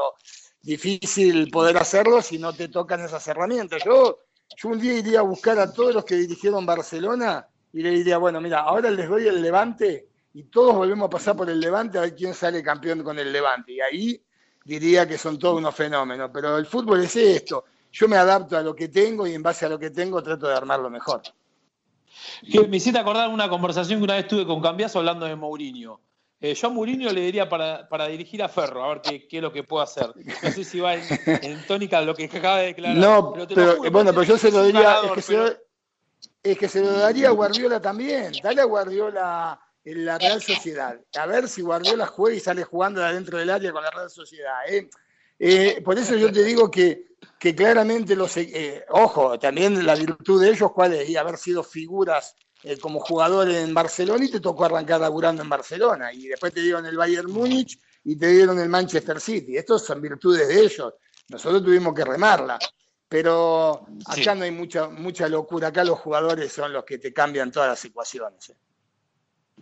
difícil 0.62 1.50
poder 1.52 1.78
hacerlo 1.78 2.22
si 2.22 2.38
no 2.38 2.54
te 2.54 2.68
tocan 2.68 3.02
esas 3.02 3.26
herramientas. 3.28 3.84
Yo, 3.86 4.20
yo 4.58 4.70
un 4.70 4.80
día 4.80 4.94
iría 4.94 5.20
a 5.20 5.24
buscar 5.24 5.60
a 5.60 5.72
todos 5.72 5.94
los 5.94 6.06
que 6.06 6.16
dirigieron 6.16 6.66
Barcelona 6.66 7.48
y 7.72 7.82
le 7.82 7.92
diría, 7.92 8.18
bueno, 8.18 8.42
mira, 8.42 8.62
ahora 8.62 8.90
les 8.90 9.08
doy 9.08 9.28
el 9.28 9.42
Levante 9.42 10.10
y 10.34 10.44
todos 10.44 10.76
volvemos 10.76 11.08
a 11.08 11.10
pasar 11.10 11.36
por 11.36 11.50
el 11.50 11.60
Levante 11.60 11.98
a 11.98 12.02
ver 12.02 12.16
quién 12.16 12.34
sale 12.34 12.64
campeón 12.64 13.04
con 13.04 13.18
el 13.20 13.32
Levante. 13.32 13.74
Y 13.74 13.82
ahí 13.82 14.24
diría 14.64 15.08
que 15.08 15.18
son 15.18 15.38
todos 15.38 15.58
unos 15.58 15.76
fenómenos. 15.76 16.30
Pero 16.34 16.58
el 16.58 16.66
fútbol 16.66 17.04
es 17.04 17.16
esto. 17.16 17.66
Yo 17.92 18.08
me 18.08 18.18
adapto 18.18 18.58
a 18.58 18.62
lo 18.62 18.76
que 18.76 18.88
tengo 18.88 19.26
y 19.28 19.34
en 19.34 19.44
base 19.44 19.66
a 19.66 19.70
lo 19.70 19.80
que 19.80 19.90
tengo 19.90 20.22
trato 20.22 20.48
de 20.48 20.56
armarlo 20.56 20.90
mejor. 20.90 21.22
me 22.44 22.78
hiciste 22.78 23.00
acordar 23.00 23.30
una 23.30 23.50
conversación 23.50 24.00
que 24.00 24.04
una 24.04 24.16
vez 24.16 24.28
tuve 24.28 24.46
con 24.46 24.62
Cambiaso 24.62 25.00
hablando 25.00 25.26
de 25.26 25.36
Mourinho. 25.36 26.00
Eh, 26.42 26.54
yo 26.54 26.68
a 26.68 26.72
Mourinho 26.72 27.12
le 27.12 27.22
diría 27.22 27.50
para, 27.50 28.08
dirigir 28.08 28.42
a 28.42 28.48
Ferro, 28.48 28.84
a 28.84 28.90
ver 28.90 29.02
qué, 29.02 29.28
qué, 29.28 29.38
es 29.38 29.44
lo 29.44 29.52
que 29.52 29.64
puedo 29.64 29.84
hacer. 29.84 30.14
No 30.16 30.52
sé 30.52 30.64
si 30.64 30.80
va 30.80 30.96
en, 30.96 31.68
tónica 31.68 32.02
lo 32.02 32.16
que 32.16 32.26
acaba 32.26 32.60
de 32.60 32.68
declarar. 32.68 32.98
No, 32.98 33.34
pero, 33.34 33.78
bueno, 33.92 34.12
pero 34.12 34.24
yo 34.24 34.38
se 34.38 34.50
lo 34.50 34.64
diría, 34.64 35.02
es, 35.04 35.12
que 35.12 35.22
se 35.22 35.60
es 36.44 36.58
que 36.58 36.68
se 36.70 36.82
lo 36.82 36.94
daría 36.94 37.28
a 37.28 37.32
Guardiola 37.32 37.82
también. 37.82 38.32
Dale 38.42 38.62
a 38.62 38.66
Guardiola 38.66 39.60
en 39.84 40.06
la 40.06 40.18
Real 40.18 40.42
Sociedad. 40.42 40.98
A 41.18 41.26
ver 41.26 41.50
si 41.50 41.62
Guardiola 41.62 42.06
juega 42.06 42.38
y 42.38 42.40
sale 42.40 42.64
jugando 42.64 43.02
de 43.02 43.08
adentro 43.08 43.38
del 43.38 43.50
área 43.50 43.74
con 43.74 43.84
la 43.84 43.92
Real 43.92 44.10
Sociedad. 44.10 44.60
¿eh? 44.70 44.90
Eh, 45.40 45.82
por 45.84 45.98
eso 45.98 46.16
yo 46.16 46.32
te 46.32 46.44
digo 46.44 46.72
que, 46.72 47.09
que 47.40 47.56
claramente 47.56 48.16
los... 48.16 48.36
ojo, 48.90 49.40
también 49.40 49.86
la 49.86 49.96
virtud 49.96 50.42
de 50.42 50.50
ellos, 50.50 50.72
¿cuál 50.74 50.94
es? 50.94 51.10
Y 51.10 51.16
haber 51.16 51.38
sido 51.38 51.64
figuras 51.64 52.36
eh, 52.64 52.78
como 52.78 53.00
jugador 53.00 53.50
en 53.50 53.74
Barcelona 53.74 54.26
y 54.26 54.32
te 54.32 54.42
tocó 54.42 54.66
arrancar 54.66 55.00
laburando 55.00 55.42
en 55.42 55.50
Barcelona. 55.50 56.12
Y 56.12 56.28
después 56.28 56.54
te 56.54 56.62
dieron 56.62 56.86
el 56.86 56.98
Bayern 56.98 57.32
Múnich 57.32 57.80
y 58.04 58.18
te 58.18 58.28
dieron 58.28 58.60
el 58.60 58.68
Manchester 58.68 59.22
City. 59.22 59.56
Estos 59.56 59.86
son 59.86 60.02
virtudes 60.02 60.48
de 60.50 60.60
ellos. 60.60 60.94
Nosotros 61.30 61.64
tuvimos 61.64 61.94
que 61.94 62.04
remarla. 62.04 62.60
Pero 63.08 63.88
acá 64.06 64.36
no 64.36 64.44
hay 64.44 64.52
mucha, 64.52 64.90
mucha 64.90 65.30
locura. 65.30 65.70
Acá 65.70 65.86
los 65.86 66.00
jugadores 66.00 66.52
son 66.52 66.74
los 66.74 66.84
que 66.84 66.98
te 66.98 67.14
cambian 67.14 67.52
todas 67.52 67.70
las 67.70 67.86
ecuaciones. 67.86 68.50
¿eh? 68.50 68.58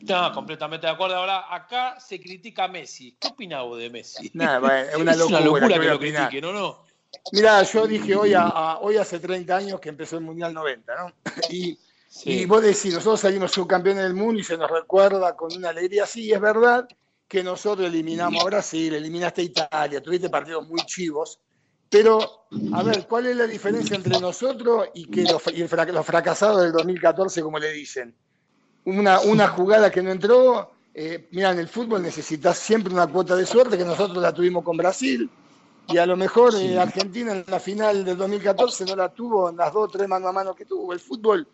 No, 0.01 0.31
completamente 0.34 0.88
de 0.88 0.93
acuerdo. 0.93 1.17
Ahora, 1.17 1.53
acá 1.53 2.00
se 2.00 2.19
critica 2.19 2.63
a 2.63 2.67
Messi. 2.67 3.15
¿Qué 3.19 3.27
opinás 3.27 3.63
de 3.77 3.89
Messi? 3.91 4.25
es 4.34 4.96
una 4.96 5.15
locura, 5.15 5.67
que 5.67 5.88
lo 5.88 6.00
critiquen, 6.00 6.41
¿no? 6.41 6.51
no? 6.51 6.87
Mirá, 7.31 7.63
yo 7.63 7.87
dije 7.87 8.15
hoy, 8.15 8.33
hoy 8.81 8.97
hace 8.97 9.19
30 9.19 9.55
años 9.55 9.79
que 9.79 9.89
empezó 9.89 10.17
el 10.17 10.23
Mundial 10.23 10.53
90, 10.53 10.95
¿no? 10.95 11.13
Y 11.49 11.77
y 12.23 12.45
vos 12.45 12.61
decís, 12.61 12.93
nosotros 12.93 13.19
salimos 13.19 13.51
subcampeones 13.51 14.03
del 14.03 14.13
mundo 14.13 14.39
y 14.39 14.43
se 14.43 14.57
nos 14.57 14.69
recuerda 14.69 15.35
con 15.35 15.53
una 15.55 15.69
alegría. 15.69 16.05
Sí, 16.05 16.31
es 16.31 16.39
verdad 16.39 16.87
que 17.27 17.43
nosotros 17.43 17.87
eliminamos 17.87 18.41
a 18.41 18.45
Brasil, 18.45 18.93
eliminaste 18.93 19.41
a 19.41 19.43
Italia, 19.43 20.01
tuviste 20.01 20.29
partidos 20.29 20.67
muy 20.67 20.81
chivos, 20.85 21.39
pero, 21.89 22.45
a 22.73 22.83
ver, 22.83 23.05
¿cuál 23.07 23.27
es 23.27 23.35
la 23.35 23.45
diferencia 23.45 23.95
entre 23.95 24.19
nosotros 24.19 24.89
y, 24.93 25.05
que 25.05 25.23
los, 25.23 25.41
los 25.93 26.05
fracasados 26.05 26.61
del 26.61 26.71
2014, 26.71 27.41
como 27.41 27.59
le 27.59 27.71
dicen? 27.71 28.15
Una, 28.85 29.19
una 29.21 29.49
jugada 29.49 29.91
que 29.91 30.01
no 30.01 30.11
entró, 30.11 30.71
eh, 30.93 31.27
mira, 31.31 31.51
en 31.51 31.59
el 31.59 31.67
fútbol 31.67 32.01
necesitas 32.01 32.57
siempre 32.57 32.93
una 32.93 33.07
cuota 33.07 33.35
de 33.35 33.45
suerte, 33.45 33.77
que 33.77 33.85
nosotros 33.85 34.17
la 34.17 34.33
tuvimos 34.33 34.63
con 34.63 34.77
Brasil, 34.77 35.29
y 35.88 35.98
a 35.98 36.06
lo 36.06 36.17
mejor 36.17 36.53
eh, 36.56 36.77
Argentina 36.77 37.32
en 37.32 37.46
la 37.48 37.60
final 37.60 38.03
del 38.03 38.17
2014 38.17 38.86
no 38.86 38.96
la 38.96 39.10
tuvo 39.10 39.50
en 39.50 39.58
las 39.58 39.72
dos 39.74 39.86
o 39.86 39.91
tres 39.91 40.08
mano 40.08 40.27
a 40.27 40.34
mano 40.34 40.53
que 40.53 40.65
tuvo. 40.65 40.94
El 40.94 41.00
fútbol 41.00 41.48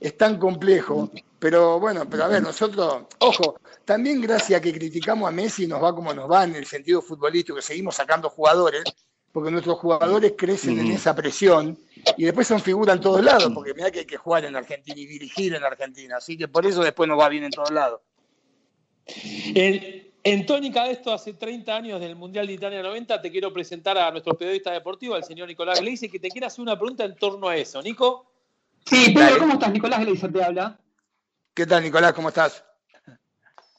es 0.00 0.16
tan 0.16 0.38
complejo. 0.38 1.10
Pero 1.38 1.80
bueno, 1.80 2.08
pero 2.08 2.24
a 2.24 2.28
ver, 2.28 2.40
nosotros, 2.40 3.04
ojo, 3.18 3.56
también 3.84 4.20
gracias 4.20 4.60
a 4.60 4.62
que 4.62 4.72
criticamos 4.72 5.28
a 5.28 5.32
Messi 5.32 5.66
nos 5.66 5.82
va 5.82 5.92
como 5.92 6.14
nos 6.14 6.30
va 6.30 6.44
en 6.44 6.54
el 6.54 6.66
sentido 6.66 7.02
futbolístico, 7.02 7.56
que 7.56 7.62
seguimos 7.62 7.96
sacando 7.96 8.30
jugadores, 8.30 8.84
porque 9.32 9.50
nuestros 9.50 9.78
jugadores 9.80 10.34
crecen 10.38 10.78
en 10.78 10.92
esa 10.92 11.16
presión 11.16 11.76
y 12.16 12.24
después 12.24 12.46
son 12.46 12.60
figuras 12.60 12.96
en 12.96 13.02
todos 13.02 13.24
lados, 13.24 13.50
porque 13.52 13.74
mira 13.74 13.90
que 13.90 14.00
hay 14.00 14.04
que 14.04 14.18
jugar 14.18 14.44
en 14.44 14.54
Argentina 14.54 15.00
y 15.00 15.06
dirigir 15.06 15.54
en 15.54 15.64
Argentina, 15.64 16.18
así 16.18 16.38
que 16.38 16.46
por 16.46 16.64
eso 16.64 16.82
después 16.82 17.08
nos 17.08 17.18
va 17.18 17.28
bien 17.28 17.42
en 17.42 17.50
todos 17.50 17.72
lados. 17.72 18.02
En 20.24 20.46
tónica 20.46 20.84
de 20.84 20.92
esto, 20.92 21.12
hace 21.12 21.34
30 21.34 21.74
años 21.74 22.00
del 22.00 22.16
Mundial 22.16 22.46
de 22.46 22.52
Italia 22.52 22.82
90, 22.82 23.20
te 23.20 23.30
quiero 23.30 23.52
presentar 23.52 23.98
a 23.98 24.10
nuestro 24.10 24.34
periodista 24.34 24.70
deportivo, 24.72 25.14
al 25.14 25.24
señor 25.24 25.48
Nicolás 25.48 25.80
Gleisi, 25.80 26.08
que 26.08 26.20
te 26.20 26.28
quiere 26.28 26.46
hacer 26.46 26.62
una 26.62 26.78
pregunta 26.78 27.04
en 27.04 27.16
torno 27.16 27.48
a 27.48 27.56
eso. 27.56 27.82
Nico. 27.82 28.26
Sí, 28.84 29.12
Pedro, 29.14 29.38
¿cómo 29.38 29.54
estás? 29.54 29.72
Nicolás 29.72 30.00
Gleiser 30.00 30.32
te 30.32 30.44
habla. 30.44 30.78
¿Qué 31.54 31.66
tal, 31.66 31.82
Nicolás? 31.82 32.12
¿Cómo 32.12 32.28
estás? 32.28 32.64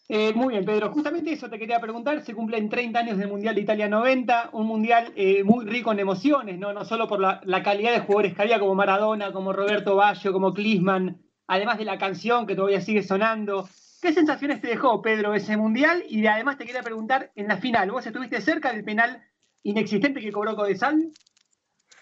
Eh, 0.09 0.33
muy 0.33 0.50
bien, 0.50 0.65
Pedro. 0.65 0.91
Justamente 0.91 1.31
eso 1.31 1.50
te 1.50 1.57
quería 1.57 1.79
preguntar. 1.79 2.23
Se 2.23 2.35
cumplen 2.35 2.69
30 2.69 3.00
años 3.00 3.17
del 3.17 3.29
Mundial 3.29 3.55
de 3.55 3.62
Italia 3.62 3.88
90, 3.88 4.50
un 4.51 4.67
Mundial 4.67 5.12
eh, 5.15 5.43
muy 5.43 5.65
rico 5.65 5.91
en 5.91 6.00
emociones, 6.00 6.59
¿no? 6.59 6.73
No 6.73 6.85
solo 6.85 7.07
por 7.07 7.19
la, 7.19 7.63
calidad 7.63 7.93
de 7.93 8.01
jugadores 8.01 8.35
que 8.35 8.41
había, 8.41 8.59
como 8.59 8.75
Maradona, 8.75 9.31
como 9.31 9.53
Roberto 9.53 9.95
Baggio, 9.95 10.33
como 10.33 10.53
Klisman, 10.53 11.21
además 11.47 11.77
de 11.77 11.85
la 11.85 11.97
canción 11.97 12.45
que 12.45 12.55
todavía 12.55 12.81
sigue 12.81 13.01
sonando. 13.01 13.67
¿Qué 14.03 14.12
sensaciones 14.12 14.60
te 14.60 14.67
dejó, 14.67 15.01
Pedro, 15.01 15.33
ese 15.33 15.55
Mundial? 15.55 16.03
Y 16.10 16.27
además 16.27 16.57
te 16.57 16.65
quería 16.65 16.83
preguntar, 16.83 17.31
en 17.36 17.48
la 17.48 17.55
final, 17.55 17.89
¿vos 17.89 18.05
estuviste 18.05 18.41
cerca 18.41 18.74
del 18.74 18.83
penal 18.83 19.25
inexistente 19.63 20.19
que 20.19 20.29
cobró 20.29 20.57
Codesal? 20.57 21.13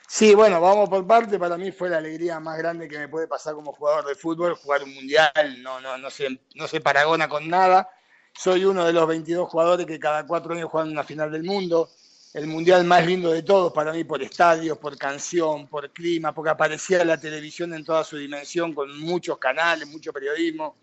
Sí, 0.07 0.33
bueno, 0.33 0.59
vamos 0.59 0.89
por 0.89 1.05
parte. 1.05 1.37
Para 1.37 1.59
mí 1.59 1.71
fue 1.71 1.89
la 1.89 1.99
alegría 1.99 2.39
más 2.39 2.57
grande 2.57 2.87
que 2.87 2.97
me 2.97 3.07
puede 3.07 3.27
pasar 3.27 3.53
como 3.53 3.71
jugador 3.71 4.03
de 4.07 4.15
fútbol, 4.15 4.55
jugar 4.55 4.81
un 4.81 4.95
mundial. 4.95 5.61
No, 5.61 5.79
no, 5.79 5.95
no, 5.99 6.09
se, 6.09 6.27
no 6.55 6.65
paragona 6.83 7.29
con 7.29 7.47
nada. 7.47 7.87
Soy 8.33 8.65
uno 8.65 8.83
de 8.83 8.93
los 8.93 9.07
22 9.07 9.47
jugadores 9.47 9.85
que 9.85 9.99
cada 9.99 10.25
cuatro 10.25 10.55
años 10.55 10.71
juegan 10.71 10.89
una 10.89 11.03
final 11.03 11.31
del 11.31 11.43
mundo. 11.43 11.91
El 12.33 12.47
mundial 12.47 12.83
más 12.83 13.05
lindo 13.05 13.31
de 13.31 13.43
todos 13.43 13.71
para 13.73 13.93
mí 13.93 14.05
por 14.05 14.23
estadios, 14.23 14.79
por 14.79 14.97
canción, 14.97 15.67
por 15.67 15.91
clima, 15.91 16.33
porque 16.33 16.49
aparecía 16.49 17.05
la 17.05 17.19
televisión 17.19 17.75
en 17.75 17.85
toda 17.85 18.03
su 18.03 18.17
dimensión 18.17 18.73
con 18.73 18.99
muchos 18.99 19.37
canales, 19.37 19.87
mucho 19.87 20.11
periodismo. 20.11 20.75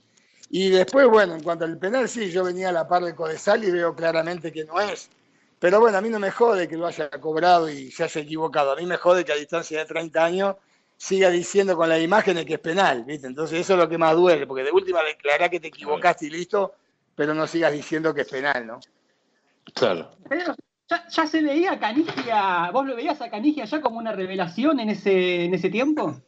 Y 0.50 0.70
después, 0.70 1.06
bueno, 1.08 1.34
en 1.34 1.42
cuanto 1.42 1.64
al 1.64 1.78
penal, 1.78 2.08
sí, 2.08 2.30
yo 2.30 2.44
venía 2.44 2.70
a 2.70 2.72
la 2.72 2.88
par 2.88 3.04
de 3.04 3.14
Codesal 3.14 3.64
y 3.64 3.70
veo 3.70 3.94
claramente 3.94 4.50
que 4.50 4.64
no 4.64 4.80
es 4.80 5.10
pero 5.58 5.80
bueno, 5.80 5.98
a 5.98 6.00
mí 6.00 6.08
no 6.08 6.20
me 6.20 6.30
jode 6.30 6.68
que 6.68 6.76
lo 6.76 6.86
haya 6.86 7.08
cobrado 7.10 7.68
y 7.68 7.90
se 7.90 8.04
haya 8.04 8.20
equivocado. 8.20 8.72
A 8.72 8.76
mí 8.76 8.86
me 8.86 8.96
jode 8.96 9.24
que 9.24 9.32
a 9.32 9.36
distancia 9.36 9.80
de 9.80 9.86
30 9.86 10.24
años 10.24 10.56
siga 10.96 11.30
diciendo 11.30 11.76
con 11.76 11.88
las 11.88 12.00
imágenes 12.00 12.44
que 12.44 12.54
es 12.54 12.60
penal, 12.60 13.04
¿viste? 13.04 13.26
Entonces 13.26 13.60
eso 13.60 13.74
es 13.74 13.78
lo 13.78 13.88
que 13.88 13.98
más 13.98 14.14
duele, 14.14 14.46
porque 14.46 14.64
de 14.64 14.70
última 14.70 15.02
declará 15.02 15.48
que 15.48 15.60
te 15.60 15.68
equivocaste 15.68 16.26
y 16.26 16.30
listo, 16.30 16.74
pero 17.14 17.34
no 17.34 17.46
sigas 17.46 17.72
diciendo 17.72 18.14
que 18.14 18.22
es 18.22 18.28
penal, 18.28 18.66
¿no? 18.66 18.80
Claro. 19.74 20.10
¿ya, 20.88 21.26
se 21.26 21.42
veía 21.42 21.72
a 21.72 21.78
Canigia, 21.78 22.70
vos 22.72 22.86
lo 22.86 22.96
veías 22.96 23.20
a 23.20 23.28
Canigia 23.28 23.64
ya 23.64 23.80
como 23.80 23.98
una 23.98 24.12
revelación 24.12 24.80
en 24.80 24.90
ese, 24.90 25.44
en 25.44 25.54
ese 25.54 25.70
tiempo? 25.70 26.20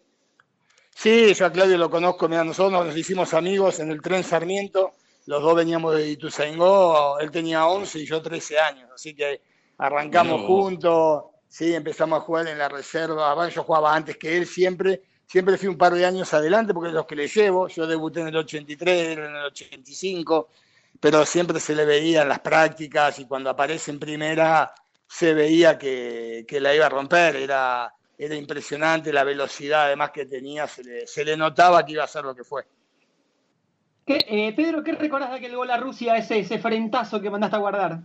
Sí, 1.02 1.32
yo 1.32 1.46
a 1.46 1.50
Claudio 1.50 1.78
lo 1.78 1.88
conozco, 1.88 2.28
mira, 2.28 2.44
nosotros 2.44 2.84
nos 2.84 2.94
hicimos 2.94 3.32
amigos 3.32 3.80
en 3.80 3.90
el 3.90 4.02
tren 4.02 4.22
Sarmiento, 4.22 4.92
los 5.24 5.42
dos 5.42 5.56
veníamos 5.56 5.94
de 5.94 6.10
Ituzaingó, 6.10 7.18
él 7.20 7.30
tenía 7.30 7.66
11 7.66 8.00
y 8.00 8.04
yo 8.04 8.20
13 8.20 8.58
años, 8.58 8.90
así 8.94 9.14
que 9.14 9.40
arrancamos 9.78 10.42
juntos, 10.42 11.24
sí, 11.48 11.74
empezamos 11.74 12.18
a 12.18 12.22
jugar 12.22 12.48
en 12.48 12.58
la 12.58 12.68
reserva, 12.68 13.48
yo 13.48 13.64
jugaba 13.64 13.94
antes 13.96 14.18
que 14.18 14.36
él 14.36 14.46
siempre, 14.46 15.00
siempre 15.24 15.56
fui 15.56 15.68
un 15.68 15.78
par 15.78 15.94
de 15.94 16.04
años 16.04 16.34
adelante 16.34 16.74
porque 16.74 16.88
es 16.88 16.94
los 16.94 17.06
que 17.06 17.16
le 17.16 17.28
llevo, 17.28 17.66
yo 17.68 17.86
debuté 17.86 18.20
en 18.20 18.28
el 18.28 18.36
83, 18.36 19.16
en 19.16 19.24
el 19.24 19.44
85, 19.44 20.48
pero 21.00 21.24
siempre 21.24 21.60
se 21.60 21.74
le 21.74 21.86
veía 21.86 22.20
en 22.20 22.28
las 22.28 22.40
prácticas 22.40 23.18
y 23.20 23.24
cuando 23.24 23.48
aparece 23.48 23.90
en 23.90 23.98
primera 23.98 24.74
se 25.06 25.32
veía 25.32 25.78
que, 25.78 26.44
la 26.60 26.74
iba 26.74 26.84
a 26.84 26.90
romper, 26.90 27.36
era, 27.36 27.90
era 28.22 28.34
impresionante 28.34 29.12
la 29.12 29.24
velocidad 29.24 29.84
además 29.84 30.10
que 30.10 30.26
tenía, 30.26 30.66
se 30.66 31.06
se 31.06 31.24
le 31.24 31.38
notaba 31.38 31.84
que 31.86 31.92
iba 31.92 32.04
a 32.04 32.06
ser 32.06 32.22
lo 32.22 32.34
que 32.34 32.44
fue. 32.44 32.66
Eh, 34.06 34.52
Pedro, 34.54 34.84
¿qué 34.84 34.92
recordás 34.92 35.30
de 35.30 35.36
aquel 35.36 35.56
gol 35.56 35.70
a 35.70 35.78
Rusia, 35.78 36.16
ese, 36.16 36.40
ese 36.40 36.58
frentazo 36.58 37.20
que 37.20 37.30
mandaste 37.30 37.56
a 37.56 37.60
guardar? 37.60 38.00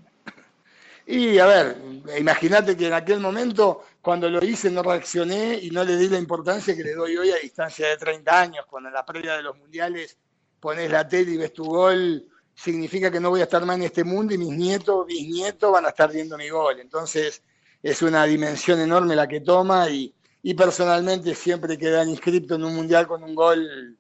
Y 1.06 1.38
a 1.38 1.46
ver, 1.46 1.78
imagínate 2.18 2.78
que 2.78 2.88
en 2.88 2.94
aquel 2.94 3.20
momento, 3.20 3.84
cuando 4.02 4.30
lo 4.30 4.44
hice, 4.44 4.72
no 4.72 4.84
reaccioné 4.84 5.60
y 5.62 5.70
no 5.70 5.84
le 5.84 5.98
di 5.98 6.08
la 6.08 6.18
importancia 6.18 6.76
que 6.76 6.84
le 6.84 6.94
doy 6.94 7.18
hoy 7.18 7.32
a 7.32 7.36
distancia 7.36 7.90
de 7.90 7.98
30 7.98 8.40
años. 8.40 8.66
Cuando 8.70 8.90
en 8.90 8.96
la 8.96 9.06
previa 9.06 9.36
de 9.36 9.44
los 9.44 9.58
mundiales 9.58 10.18
pones 10.60 10.90
la 10.90 11.08
tele 11.08 11.34
y 11.34 11.38
ves 11.38 11.54
tu 11.54 11.66
gol, 11.66 12.26
significa 12.56 13.12
que 13.12 13.20
no 13.20 13.30
voy 13.30 13.42
a 13.42 13.44
estar 13.44 13.66
más 13.66 13.76
en 13.76 13.84
este 13.84 14.04
mundo 14.04 14.34
y 14.34 14.38
mis 14.38 14.54
nietos, 14.54 15.06
bisnietos 15.06 15.72
van 15.72 15.86
a 15.86 15.90
estar 15.90 16.12
viendo 16.12 16.38
mi 16.38 16.50
gol. 16.50 16.80
Entonces, 16.80 17.44
es 17.86 18.02
una 18.02 18.24
dimensión 18.26 18.80
enorme 18.80 19.16
la 19.16 19.28
que 19.28 19.42
toma 19.42 19.88
y, 19.92 20.12
y 20.42 20.56
personalmente 20.56 21.36
siempre 21.36 21.78
quedan 21.78 22.10
inscrito 22.10 22.56
en 22.56 22.64
un 22.64 22.76
mundial 22.76 23.06
con 23.06 23.24
un 23.24 23.36
gol 23.36 23.96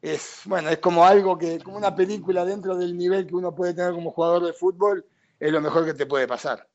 es, 0.00 0.40
bueno, 0.46 0.70
es 0.70 0.78
como 0.78 1.04
algo 1.04 1.36
que, 1.36 1.58
como 1.58 1.76
una 1.76 1.94
película 1.94 2.46
dentro 2.46 2.74
del 2.76 2.96
nivel 2.96 3.26
que 3.26 3.34
uno 3.34 3.54
puede 3.54 3.74
tener 3.74 3.92
como 3.92 4.10
jugador 4.10 4.46
de 4.46 4.54
fútbol, 4.54 5.04
es 5.38 5.52
lo 5.52 5.60
mejor 5.60 5.84
que 5.84 5.92
te 5.92 6.06
puede 6.06 6.26
pasar. 6.26 6.66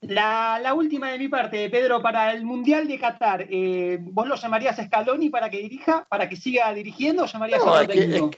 La, 0.00 0.74
última 0.74 1.12
de 1.12 1.18
mi 1.20 1.28
parte, 1.28 1.70
Pedro, 1.70 2.02
para 2.02 2.32
el 2.32 2.44
Mundial 2.44 2.88
de 2.88 2.98
Qatar, 2.98 3.46
eh, 3.48 3.98
¿vos 4.00 4.26
lo 4.26 4.34
llamarías 4.34 4.76
a 4.80 4.86
Scaloni 4.86 5.30
para 5.30 5.48
que 5.48 5.58
dirija, 5.58 6.04
para 6.08 6.28
que 6.28 6.34
siga 6.34 6.74
dirigiendo 6.74 7.22
o 7.22 7.26
llamarías 7.26 7.64
no, 7.64 7.72
a 7.72 7.82
otro 7.82 7.94
técnico? 7.94 8.30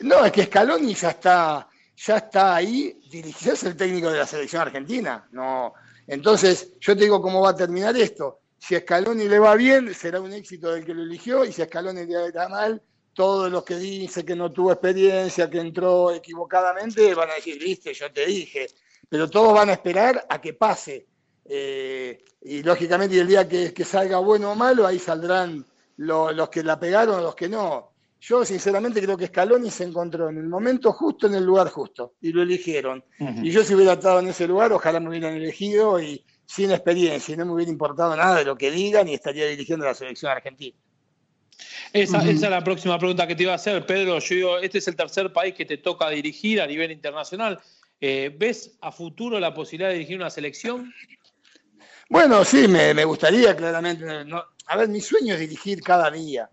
no, 0.00 0.24
es 0.24 0.32
que 0.32 0.46
Scaloni 0.46 0.94
ya 0.94 1.10
está, 1.10 1.68
ya 1.96 2.16
está 2.16 2.56
ahí, 2.56 2.98
dirigiendo, 3.08 3.54
es 3.54 3.62
el 3.62 3.76
técnico 3.76 4.10
de 4.10 4.18
la 4.18 4.26
selección 4.26 4.62
argentina. 4.62 5.28
No, 5.30 5.74
entonces, 6.12 6.72
yo 6.80 6.94
te 6.94 7.04
digo 7.04 7.20
cómo 7.22 7.40
va 7.40 7.50
a 7.50 7.56
terminar 7.56 7.96
esto. 7.96 8.40
Si 8.58 8.74
a 8.74 8.80
Scaloni 8.80 9.28
le 9.28 9.38
va 9.38 9.54
bien, 9.56 9.92
será 9.94 10.20
un 10.20 10.32
éxito 10.32 10.72
del 10.72 10.84
que 10.84 10.94
lo 10.94 11.02
eligió, 11.02 11.44
y 11.44 11.52
si 11.52 11.62
a 11.62 11.66
Scaloni 11.66 12.06
le 12.06 12.30
va 12.30 12.48
mal, 12.48 12.82
todos 13.12 13.50
los 13.50 13.64
que 13.64 13.76
dicen 13.76 14.24
que 14.24 14.36
no 14.36 14.50
tuvo 14.50 14.72
experiencia, 14.72 15.50
que 15.50 15.58
entró 15.58 16.12
equivocadamente, 16.12 17.14
van 17.14 17.30
a 17.30 17.34
decir, 17.34 17.58
viste, 17.58 17.92
yo 17.92 18.12
te 18.12 18.26
dije. 18.26 18.68
Pero 19.08 19.28
todos 19.28 19.52
van 19.52 19.70
a 19.70 19.72
esperar 19.72 20.24
a 20.28 20.40
que 20.40 20.54
pase 20.54 21.06
eh, 21.44 22.24
y 22.42 22.62
lógicamente, 22.62 23.18
el 23.18 23.26
día 23.26 23.48
que, 23.48 23.84
salga 23.84 24.18
bueno 24.18 24.52
o 24.52 24.54
malo, 24.54 24.86
ahí 24.86 24.98
saldrán 24.98 25.64
los 25.96 26.48
que 26.48 26.62
la 26.62 26.78
pegaron 26.78 27.16
o 27.16 27.22
los 27.22 27.34
que 27.34 27.48
no. 27.48 27.91
Yo 28.24 28.44
sinceramente 28.44 29.02
creo 29.02 29.16
que 29.16 29.26
Scaloni 29.26 29.68
se 29.68 29.82
encontró 29.82 30.30
en 30.30 30.38
el 30.38 30.46
momento 30.46 30.92
justo, 30.92 31.26
en 31.26 31.34
el 31.34 31.44
lugar 31.44 31.68
justo, 31.70 32.14
y 32.20 32.32
lo 32.32 32.42
eligieron. 32.42 33.04
Y 33.18 33.50
yo 33.50 33.64
si 33.64 33.74
hubiera 33.74 33.94
estado 33.94 34.20
en 34.20 34.28
ese 34.28 34.46
lugar, 34.46 34.72
ojalá 34.72 35.00
me 35.00 35.08
hubieran 35.08 35.34
elegido 35.34 36.00
y 36.00 36.24
sin 36.46 36.70
experiencia, 36.70 37.34
y 37.34 37.36
no 37.36 37.46
me 37.46 37.54
hubiera 37.54 37.72
importado 37.72 38.14
nada 38.14 38.36
de 38.36 38.44
lo 38.44 38.56
que 38.56 38.70
digan 38.70 39.08
y 39.08 39.14
estaría 39.14 39.46
dirigiendo 39.48 39.84
la 39.84 39.94
selección 39.94 40.30
argentina. 40.30 40.76
Esa, 41.92 42.22
es 42.22 42.40
la 42.42 42.62
próxima 42.62 42.96
pregunta 42.96 43.26
que 43.26 43.34
te 43.34 43.42
iba 43.42 43.52
a 43.52 43.56
hacer, 43.56 43.84
Pedro. 43.86 44.20
Yo 44.20 44.34
digo, 44.36 44.58
este 44.58 44.78
es 44.78 44.86
el 44.86 44.94
tercer 44.94 45.32
país 45.32 45.54
que 45.54 45.64
te 45.64 45.78
toca 45.78 46.08
dirigir 46.08 46.60
a 46.60 46.66
nivel 46.68 46.92
internacional. 46.92 47.60
Eh, 48.00 48.32
¿Ves 48.38 48.78
a 48.82 48.92
futuro 48.92 49.40
la 49.40 49.52
posibilidad 49.52 49.88
de 49.88 49.94
dirigir 49.94 50.16
una 50.16 50.30
selección? 50.30 50.94
Bueno, 52.08 52.44
sí, 52.44 52.68
me, 52.68 53.04
gustaría 53.04 53.56
claramente. 53.56 54.04
a 54.66 54.76
ver, 54.76 54.88
mi 54.88 55.00
sueño 55.00 55.34
es 55.34 55.40
dirigir 55.40 55.82
cada 55.82 56.08
día, 56.08 56.48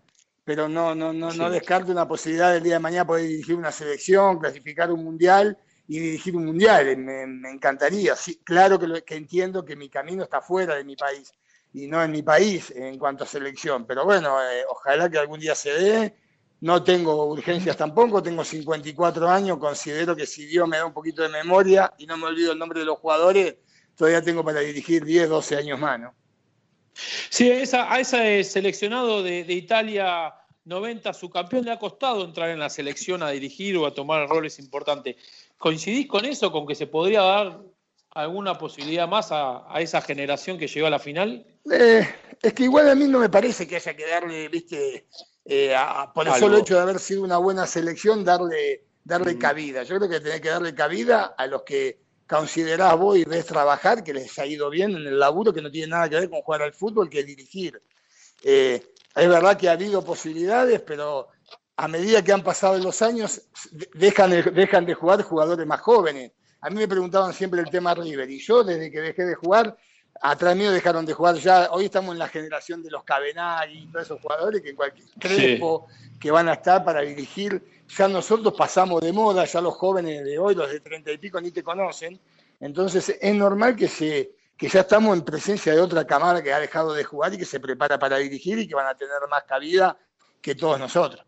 pero 0.50 0.68
no, 0.68 0.96
no, 0.96 1.12
no, 1.12 1.32
no 1.32 1.48
descarto 1.48 1.92
una 1.92 2.08
posibilidad 2.08 2.52
del 2.52 2.64
día 2.64 2.72
de 2.72 2.80
mañana 2.80 3.06
poder 3.06 3.28
dirigir 3.28 3.54
una 3.54 3.70
selección, 3.70 4.40
clasificar 4.40 4.90
un 4.90 5.04
mundial 5.04 5.56
y 5.86 6.00
dirigir 6.00 6.34
un 6.34 6.44
mundial. 6.44 6.96
Me, 6.96 7.22
encantaría. 7.48 8.16
Sí, 8.16 8.40
claro 8.42 8.76
que, 8.76 9.04
que 9.04 9.14
entiendo 9.14 9.64
que 9.64 9.76
mi 9.76 9.88
camino 9.88 10.24
está 10.24 10.40
fuera 10.40 10.74
de 10.74 10.82
mi 10.82 10.96
país 10.96 11.32
y 11.72 11.86
no 11.86 12.02
en 12.02 12.10
mi 12.10 12.24
país 12.24 12.72
en 12.74 12.98
cuanto 12.98 13.22
a 13.22 13.28
selección, 13.28 13.86
pero 13.86 14.04
bueno, 14.04 14.42
eh, 14.42 14.64
ojalá 14.68 15.08
que 15.08 15.18
algún 15.18 15.38
día 15.38 15.54
se 15.54 15.70
dé. 15.70 16.16
No 16.62 16.82
tengo 16.82 17.26
urgencias 17.26 17.76
tampoco, 17.76 18.20
tengo 18.20 18.42
54 18.42 19.28
años, 19.28 19.56
considero 19.58 20.16
que 20.16 20.26
si 20.26 20.46
Dios 20.46 20.66
me 20.66 20.78
da 20.78 20.84
un 20.84 20.92
poquito 20.92 21.22
de 21.22 21.28
memoria 21.28 21.94
y 21.96 22.06
no 22.06 22.16
me 22.16 22.26
olvido 22.26 22.50
el 22.50 22.58
nombre 22.58 22.80
de 22.80 22.86
los 22.86 22.98
jugadores, 22.98 23.54
todavía 23.94 24.20
tengo 24.20 24.44
para 24.44 24.58
dirigir 24.58 25.04
10, 25.04 25.28
12 25.28 25.56
años 25.56 25.78
más, 25.78 26.00
¿no? 26.00 26.12
Sí, 26.92 27.50
a 27.50 28.00
ese 28.00 28.44
seleccionado 28.44 29.22
de, 29.22 29.40
Italia 29.48 30.34
90, 30.64 31.12
su 31.14 31.30
campeón 31.30 31.64
le 31.64 31.72
ha 31.72 31.78
costado 31.78 32.24
entrar 32.24 32.50
en 32.50 32.58
la 32.58 32.70
selección 32.70 33.22
a 33.22 33.30
dirigir 33.30 33.76
o 33.76 33.86
a 33.86 33.94
tomar 33.94 34.28
roles 34.28 34.58
importantes. 34.58 35.16
¿Coincidís 35.58 36.06
con 36.06 36.24
eso, 36.24 36.52
con 36.52 36.66
que 36.66 36.74
se 36.74 36.86
podría 36.86 37.22
dar 37.22 37.60
alguna 38.10 38.58
posibilidad 38.58 39.08
más 39.08 39.28
a, 39.30 39.66
esa 39.78 40.00
generación 40.00 40.58
que 40.58 40.66
llegó 40.66 40.86
a 40.86 40.90
la 40.90 40.98
final? 40.98 41.46
Eh, 41.70 42.06
es 42.42 42.52
que 42.52 42.64
igual 42.64 42.88
a 42.88 42.94
mí 42.94 43.06
no 43.06 43.18
me 43.18 43.28
parece 43.28 43.66
que 43.66 43.76
haya 43.76 43.94
que 43.94 44.06
darle, 44.06 44.48
viste, 44.48 45.06
eh, 45.44 45.74
por 46.14 46.28
el 46.28 46.34
solo 46.34 46.58
hecho 46.58 46.74
de 46.74 46.80
haber 46.80 46.98
sido 46.98 47.22
una 47.22 47.38
buena 47.38 47.66
selección, 47.66 48.24
darle, 48.24 48.84
darle 49.04 49.34
mm. 49.34 49.38
cabida. 49.38 49.82
Yo 49.82 49.96
creo 49.96 50.08
que 50.08 50.20
tiene 50.20 50.40
que 50.40 50.48
darle 50.48 50.74
cabida 50.74 51.34
a 51.36 51.46
los 51.46 51.62
que 51.62 52.00
considerás 52.28 52.96
vos 52.96 53.18
y 53.18 53.24
ves 53.24 53.46
trabajar, 53.46 54.04
que 54.04 54.14
les 54.14 54.38
ha 54.38 54.46
ido 54.46 54.70
bien 54.70 54.92
en 54.92 55.06
el 55.06 55.18
laburo, 55.18 55.52
que 55.52 55.62
no 55.62 55.70
tiene 55.70 55.88
nada 55.88 56.08
que 56.08 56.16
ver 56.16 56.30
con 56.30 56.42
jugar 56.42 56.62
al 56.62 56.72
fútbol, 56.72 57.10
que 57.10 57.24
dirigir. 57.24 57.82
Eh, 58.42 58.82
es 59.20 59.28
verdad 59.28 59.56
que 59.56 59.68
ha 59.68 59.72
habido 59.72 60.02
posibilidades, 60.02 60.80
pero 60.80 61.28
a 61.76 61.88
medida 61.88 62.22
que 62.22 62.32
han 62.32 62.42
pasado 62.42 62.78
los 62.78 63.02
años, 63.02 63.42
dejan 63.94 64.30
de, 64.30 64.42
dejan 64.42 64.86
de 64.86 64.94
jugar 64.94 65.22
jugadores 65.22 65.66
más 65.66 65.80
jóvenes. 65.80 66.32
A 66.62 66.70
mí 66.70 66.76
me 66.76 66.88
preguntaban 66.88 67.32
siempre 67.34 67.60
el 67.60 67.68
tema 67.68 67.94
River, 67.94 68.30
y 68.30 68.38
yo 68.38 68.64
desde 68.64 68.90
que 68.90 69.00
dejé 69.00 69.24
de 69.24 69.34
jugar, 69.34 69.76
atrás 70.22 70.56
mío 70.56 70.70
dejaron 70.72 71.04
de 71.04 71.12
jugar 71.12 71.36
ya, 71.36 71.68
hoy 71.70 71.86
estamos 71.86 72.12
en 72.12 72.18
la 72.18 72.28
generación 72.28 72.82
de 72.82 72.90
los 72.90 73.04
Cabenagui 73.04 73.78
y 73.78 73.86
todos 73.86 74.06
esos 74.06 74.20
jugadores 74.20 74.62
que 74.62 74.74
cualquier 74.74 75.06
Crespo 75.18 75.86
que 76.18 76.30
van 76.30 76.48
a 76.48 76.54
estar 76.54 76.82
para 76.84 77.02
dirigir 77.02 77.62
ya 77.88 78.08
nosotros 78.08 78.54
pasamos 78.56 79.02
de 79.02 79.12
moda, 79.12 79.44
ya 79.44 79.60
los 79.60 79.74
jóvenes 79.74 80.24
de 80.24 80.38
hoy, 80.38 80.54
los 80.54 80.70
de 80.70 80.80
treinta 80.80 81.12
y 81.12 81.18
pico, 81.18 81.40
ni 81.40 81.50
te 81.50 81.62
conocen. 81.62 82.18
Entonces 82.60 83.16
es 83.20 83.34
normal 83.34 83.76
que, 83.76 83.88
se, 83.88 84.32
que 84.60 84.68
ya 84.68 84.80
estamos 84.80 85.16
en 85.16 85.24
presencia 85.24 85.72
de 85.72 85.80
otra 85.80 86.06
cámara 86.06 86.42
que 86.42 86.52
ha 86.52 86.60
dejado 86.60 86.92
de 86.92 87.02
jugar 87.02 87.32
y 87.32 87.38
que 87.38 87.46
se 87.46 87.58
prepara 87.58 87.98
para 87.98 88.18
dirigir 88.18 88.58
y 88.58 88.68
que 88.68 88.74
van 88.74 88.86
a 88.86 88.94
tener 88.94 89.16
más 89.30 89.44
cabida 89.44 89.96
que 90.42 90.54
todos 90.54 90.78
nosotros. 90.78 91.24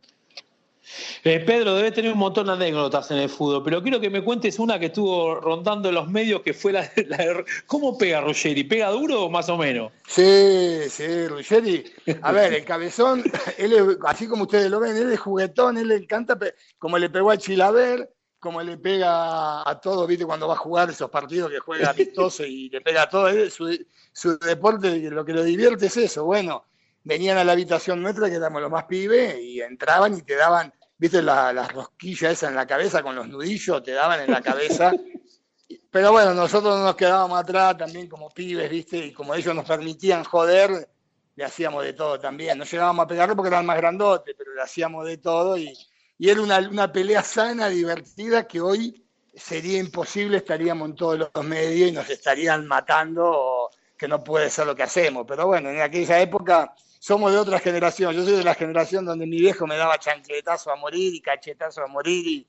Eh, 1.24 1.40
Pedro, 1.40 1.74
debe 1.74 1.92
tener 1.92 2.12
un 2.12 2.18
montón 2.18 2.46
de 2.48 2.52
anécdotas 2.52 3.10
en 3.10 3.18
el 3.18 3.30
fútbol, 3.30 3.62
pero 3.64 3.82
quiero 3.82 4.00
que 4.00 4.10
me 4.10 4.22
cuentes 4.22 4.58
una 4.58 4.78
que 4.78 4.86
estuvo 4.86 5.36
rondando 5.36 5.88
en 5.88 5.94
los 5.94 6.08
medios, 6.10 6.42
que 6.42 6.52
fue 6.52 6.72
la, 6.72 6.82
de... 6.82 7.44
¿Cómo 7.66 7.96
pega 7.96 8.20
Ruggeri? 8.20 8.64
¿Pega 8.64 8.90
duro 8.90 9.24
o 9.24 9.30
más 9.30 9.48
o 9.48 9.56
menos? 9.56 9.92
Sí, 10.06 10.80
sí, 10.90 11.26
Ruggeri. 11.28 11.84
A 12.20 12.32
ver, 12.32 12.52
el 12.52 12.64
cabezón, 12.66 13.22
él 13.56 13.96
así 14.04 14.28
como 14.28 14.42
ustedes 14.42 14.70
lo 14.70 14.80
ven, 14.80 14.94
él 14.94 15.10
es 15.10 15.20
juguetón, 15.20 15.78
él 15.78 15.88
le 15.88 15.96
encanta, 15.96 16.36
como 16.78 16.98
le 16.98 17.08
pegó 17.08 17.30
a 17.30 17.38
Chilaver, 17.38 18.10
como 18.42 18.60
le 18.60 18.76
pega 18.76 19.62
a 19.62 19.80
todos, 19.80 20.08
¿viste? 20.08 20.26
Cuando 20.26 20.48
va 20.48 20.54
a 20.54 20.56
jugar 20.56 20.90
esos 20.90 21.08
partidos 21.08 21.48
que 21.48 21.60
juega 21.60 21.90
amistoso 21.90 22.44
y 22.44 22.68
le 22.70 22.80
pega 22.80 23.02
a 23.02 23.08
todos. 23.08 23.54
Su, 23.54 23.86
su 24.12 24.36
deporte, 24.36 24.98
lo 25.10 25.24
que 25.24 25.32
lo 25.32 25.44
divierte 25.44 25.86
es 25.86 25.96
eso. 25.96 26.24
Bueno, 26.24 26.64
venían 27.04 27.38
a 27.38 27.44
la 27.44 27.52
habitación 27.52 28.02
nuestra, 28.02 28.28
que 28.28 28.34
éramos 28.34 28.60
los 28.60 28.70
más 28.70 28.86
pibes, 28.86 29.38
y 29.40 29.60
entraban 29.60 30.18
y 30.18 30.22
te 30.22 30.34
daban 30.34 30.74
viste 30.98 31.22
las 31.22 31.72
rosquillas 31.72 32.32
esas 32.32 32.50
en 32.50 32.56
la 32.56 32.66
cabeza 32.66 33.00
con 33.00 33.14
los 33.14 33.28
nudillos, 33.28 33.80
te 33.84 33.92
daban 33.92 34.20
en 34.22 34.32
la 34.32 34.42
cabeza. 34.42 34.92
Pero 35.92 36.10
bueno, 36.10 36.34
nosotros 36.34 36.76
no 36.76 36.84
nos 36.84 36.96
quedábamos 36.96 37.38
atrás 37.38 37.78
también 37.78 38.08
como 38.08 38.28
pibes, 38.28 38.68
viste, 38.68 39.06
y 39.06 39.12
como 39.12 39.36
ellos 39.36 39.54
nos 39.54 39.64
permitían 39.64 40.24
joder, 40.24 40.88
le 41.36 41.44
hacíamos 41.44 41.84
de 41.84 41.92
todo 41.92 42.18
también. 42.18 42.58
No 42.58 42.64
llegábamos 42.64 43.04
a 43.04 43.06
pegarle 43.06 43.36
porque 43.36 43.50
eran 43.50 43.66
más 43.66 43.76
grandotes, 43.76 44.34
pero 44.36 44.52
le 44.52 44.62
hacíamos 44.62 45.06
de 45.06 45.18
todo 45.18 45.56
y, 45.56 45.72
era 46.30 46.42
una, 46.42 46.58
una 46.58 46.92
pelea 46.92 47.22
sana, 47.22 47.68
divertida, 47.68 48.46
que 48.46 48.60
hoy 48.60 49.02
sería 49.34 49.78
imposible, 49.78 50.38
estaríamos 50.38 50.90
en 50.90 50.94
todos 50.94 51.18
los 51.18 51.44
medios 51.44 51.90
y 51.90 51.92
nos 51.92 52.08
estarían 52.10 52.66
matando, 52.66 53.70
que 53.96 54.08
no 54.08 54.22
puede 54.22 54.50
ser 54.50 54.66
lo 54.66 54.74
que 54.74 54.82
hacemos. 54.82 55.24
Pero 55.26 55.46
bueno, 55.46 55.70
en 55.70 55.80
aquella 55.80 56.20
época 56.20 56.74
somos 56.98 57.32
de 57.32 57.38
otra 57.38 57.58
generación. 57.58 58.14
Yo 58.14 58.24
soy 58.24 58.34
de 58.34 58.44
la 58.44 58.54
generación 58.54 59.04
donde 59.04 59.26
mi 59.26 59.38
viejo 59.38 59.66
me 59.66 59.76
daba 59.76 59.98
chancletazo 59.98 60.70
a 60.70 60.76
morir 60.76 61.14
y 61.14 61.20
cachetazo 61.20 61.82
a 61.82 61.88
morir 61.88 62.46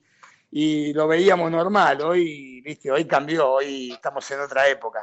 y, 0.50 0.92
lo 0.92 1.08
veíamos 1.08 1.50
normal. 1.50 2.00
Hoy, 2.02 2.60
viste, 2.60 2.90
hoy 2.90 3.04
cambió, 3.04 3.50
hoy 3.50 3.92
estamos 3.92 4.30
en 4.30 4.40
otra 4.40 4.68
época. 4.68 5.02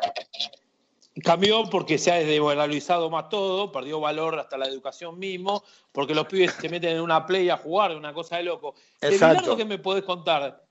Cambió 1.24 1.70
porque 1.70 1.98
se 1.98 2.12
ha 2.12 2.16
desvalorizado 2.16 3.10
más 3.10 3.28
todo, 3.28 3.72
perdió 3.72 4.00
valor 4.00 4.40
hasta 4.40 4.58
la 4.58 4.66
educación 4.66 5.20
mismo, 5.20 5.64
porque 5.92 6.16
los 6.16 6.26
pibes 6.28 6.54
se 6.54 6.70
meten 6.70 6.96
en 6.96 7.02
una 7.02 7.26
play 7.26 7.50
a 7.50 7.58
jugar, 7.58 7.96
una 7.96 8.14
cosa 8.14 8.38
de 8.38 8.44
loco. 8.44 8.76
Exacto. 9.02 9.58
qué 9.58 9.66
me 9.66 9.78
podés 9.78 10.04
contar? 10.04 10.64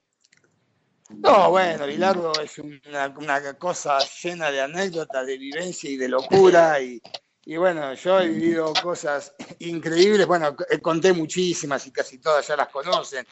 No, 1.11 1.51
bueno, 1.51 1.87
Bilardo 1.87 2.33
es 2.43 2.59
una, 2.59 3.09
una, 3.17 3.55
cosa 3.55 3.99
llena 4.23 4.51
de 4.51 4.61
anécdotas, 4.61 5.27
de 5.27 5.37
vivencia 5.37 5.91
y 5.91 5.97
de 5.97 6.09
locura 6.09 6.81
y, 6.81 7.03
y 7.45 7.57
bueno, 7.57 7.95
yo 7.95 8.21
he 8.21 8.29
vivido 8.29 8.73
cosas 8.81 9.35
increíbles, 9.59 10.27
bueno, 10.27 10.55
conté 10.81 11.13
muchísimas 11.13 11.87
y 11.87 11.91
casi 11.91 12.19
todas 12.19 12.47
ya 12.47 12.57
las 12.57 12.69
conocen, 12.69 13.27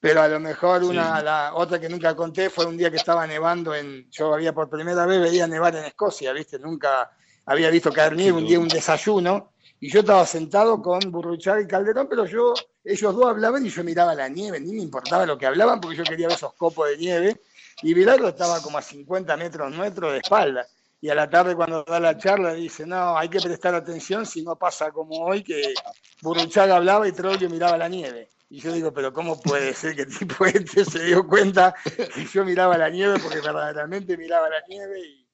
pero 0.00 0.22
a 0.22 0.28
lo 0.28 0.38
mejor 0.38 0.84
una, 0.84 1.22
la 1.22 1.54
otra 1.54 1.80
que 1.80 1.88
nunca 1.88 2.14
conté 2.14 2.50
fue 2.50 2.66
un 2.66 2.76
día 2.76 2.90
que 2.90 2.96
estaba 2.96 3.26
nevando 3.26 3.74
en, 3.74 4.10
yo 4.10 4.34
había 4.34 4.52
por 4.52 4.68
primera 4.68 5.06
vez 5.06 5.20
veía 5.20 5.46
nevar 5.46 5.74
en 5.76 5.84
Escocia, 5.84 6.32
¿viste? 6.32 6.58
Nunca 6.58 7.10
había 7.46 7.70
visto 7.70 7.92
caer 7.92 8.14
nieve, 8.14 8.38
un 8.38 8.46
día 8.46 8.58
un 8.58 8.68
desayuno, 8.68 9.52
y 9.80 9.90
yo 9.90 10.00
estaba 10.00 10.24
sentado 10.26 10.80
con 10.80 11.00
Burruchaga 11.10 11.60
y 11.60 11.66
Calderón, 11.66 12.08
pero 12.08 12.24
yo, 12.26 12.54
ellos 12.84 13.14
dos 13.14 13.26
hablaban 13.26 13.64
y 13.64 13.68
yo 13.68 13.84
miraba 13.84 14.14
la 14.14 14.28
nieve, 14.28 14.60
ni 14.60 14.72
me 14.72 14.82
importaba 14.82 15.26
lo 15.26 15.38
que 15.38 15.46
hablaban 15.46 15.80
porque 15.80 15.96
yo 15.96 16.04
quería 16.04 16.28
ver 16.28 16.36
esos 16.36 16.54
copos 16.54 16.88
de 16.88 16.96
nieve, 16.96 17.40
y 17.82 17.92
Bilardo 17.94 18.28
estaba 18.28 18.60
como 18.62 18.78
a 18.78 18.82
50 18.82 19.36
metros 19.36 19.74
nuestros 19.74 20.12
de 20.12 20.18
espalda 20.18 20.66
y 21.00 21.10
a 21.10 21.14
la 21.14 21.28
tarde 21.28 21.54
cuando 21.54 21.84
da 21.84 22.00
la 22.00 22.16
charla 22.16 22.54
dice, 22.54 22.86
no, 22.86 23.16
hay 23.16 23.28
que 23.28 23.40
prestar 23.40 23.74
atención 23.74 24.24
si 24.24 24.42
no 24.42 24.56
pasa 24.56 24.90
como 24.90 25.24
hoy, 25.24 25.42
que 25.42 25.74
Burruchaga 26.22 26.76
hablaba 26.76 27.06
y 27.06 27.12
Trollio 27.12 27.50
miraba 27.50 27.76
la 27.76 27.88
nieve. 27.88 28.30
Y 28.48 28.60
yo 28.60 28.72
digo, 28.72 28.92
pero 28.92 29.12
¿cómo 29.12 29.40
puede 29.40 29.74
ser 29.74 29.96
que 29.96 30.06
tipo 30.06 30.46
este 30.46 30.84
se 30.84 31.04
dio 31.04 31.26
cuenta 31.26 31.74
que 32.14 32.24
yo 32.32 32.44
miraba 32.44 32.78
la 32.78 32.88
nieve 32.88 33.18
porque 33.20 33.40
verdaderamente 33.40 34.16
miraba 34.16 34.48
la 34.48 34.62
nieve 34.68 35.00
y, 35.00 35.26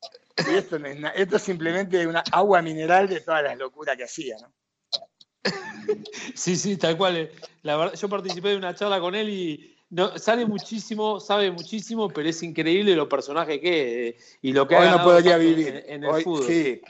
esto, 0.56 0.76
es, 0.76 0.98
esto 1.14 1.36
es 1.36 1.42
simplemente 1.42 2.06
una 2.06 2.24
agua 2.32 2.62
mineral 2.62 3.08
de 3.08 3.20
todas 3.20 3.42
las 3.42 3.58
locuras 3.58 3.96
que 3.96 4.04
hacía, 4.04 4.36
¿no? 4.40 4.52
Sí, 6.34 6.56
sí, 6.56 6.76
tal 6.76 6.96
cual. 6.96 7.30
La 7.62 7.76
verdad, 7.76 7.94
yo 7.94 8.08
participé 8.08 8.50
de 8.50 8.56
una 8.56 8.74
charla 8.74 9.00
con 9.00 9.14
él 9.14 9.28
y 9.28 9.76
no, 9.90 10.18
sale 10.18 10.46
muchísimo, 10.46 11.20
sabe 11.20 11.50
muchísimo, 11.50 12.08
pero 12.08 12.28
es 12.28 12.42
increíble 12.42 12.96
lo 12.96 13.08
personaje 13.08 13.60
que 13.60 14.08
es 14.08 14.38
y 14.40 14.52
lo 14.52 14.66
que 14.66 14.76
hoy 14.76 14.88
no 14.88 15.02
podría 15.04 15.36
vivir 15.36 15.84
en, 15.86 16.04
el 16.04 16.22
fútbol. 16.22 16.46
Sí, 16.46 16.80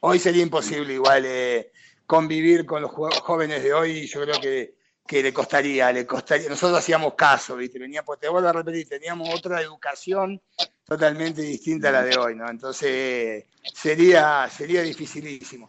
hoy 0.00 0.18
sería 0.18 0.42
imposible 0.42 0.94
igual 0.94 1.24
eh, 1.26 1.70
convivir 2.06 2.66
con 2.66 2.82
los 2.82 2.90
jóvenes 2.90 3.62
de 3.62 3.72
hoy. 3.72 4.06
Yo 4.06 4.22
creo 4.22 4.40
que, 4.40 4.74
que 5.10 5.24
le 5.24 5.32
costaría, 5.32 5.90
le 5.90 6.06
costaría. 6.06 6.48
Nosotros 6.48 6.78
hacíamos 6.78 7.14
caso, 7.14 7.56
¿viste? 7.56 7.80
Venía, 7.80 8.04
pues 8.04 8.20
te 8.20 8.28
vuelvo 8.28 8.46
a 8.46 8.52
repetir, 8.52 8.88
teníamos 8.88 9.28
otra 9.34 9.60
educación 9.60 10.40
totalmente 10.86 11.42
distinta 11.42 11.88
a 11.88 11.92
la 11.92 12.04
de 12.04 12.16
hoy, 12.16 12.36
¿no? 12.36 12.48
Entonces 12.48 13.44
sería, 13.74 14.48
sería 14.48 14.82
dificilísimo. 14.82 15.68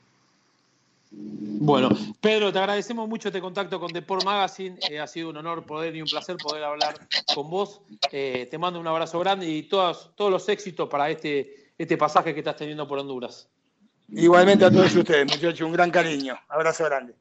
Bueno, 1.10 1.90
Pedro, 2.22 2.54
te 2.54 2.60
agradecemos 2.60 3.10
mucho 3.10 3.30
este 3.30 3.42
contacto 3.42 3.80
con 3.80 3.92
Deport 3.92 4.24
Magazine. 4.24 4.78
Eh, 4.88 5.00
ha 5.00 5.08
sido 5.08 5.32
un 5.32 5.38
honor 5.38 5.66
poder 5.66 5.96
y 5.96 6.04
un 6.04 6.08
placer 6.08 6.38
poder 6.38 6.64
hablar 6.64 7.00
con 7.34 7.50
vos. 7.50 7.82
Eh, 8.12 8.48
te 8.52 8.60
mando 8.60 8.80
un 8.80 8.86
abrazo 8.86 9.18
grande 9.18 9.48
y 9.50 9.64
todos, 9.64 10.12
todos 10.16 10.30
los 10.30 10.48
éxitos 10.50 10.88
para 10.88 11.10
este, 11.10 11.72
este 11.80 11.98
pasaje 11.98 12.36
que 12.36 12.42
estás 12.42 12.58
teniendo 12.58 12.88
por 12.88 13.00
Honduras. 13.00 13.48
Igualmente 14.10 14.66
a 14.66 14.70
todos 14.70 14.96
ustedes, 14.96 15.26
muchachos, 15.26 15.62
un 15.62 15.74
gran 15.74 15.90
cariño. 15.90 16.38
Abrazo 16.48 16.86
grande. 16.86 17.16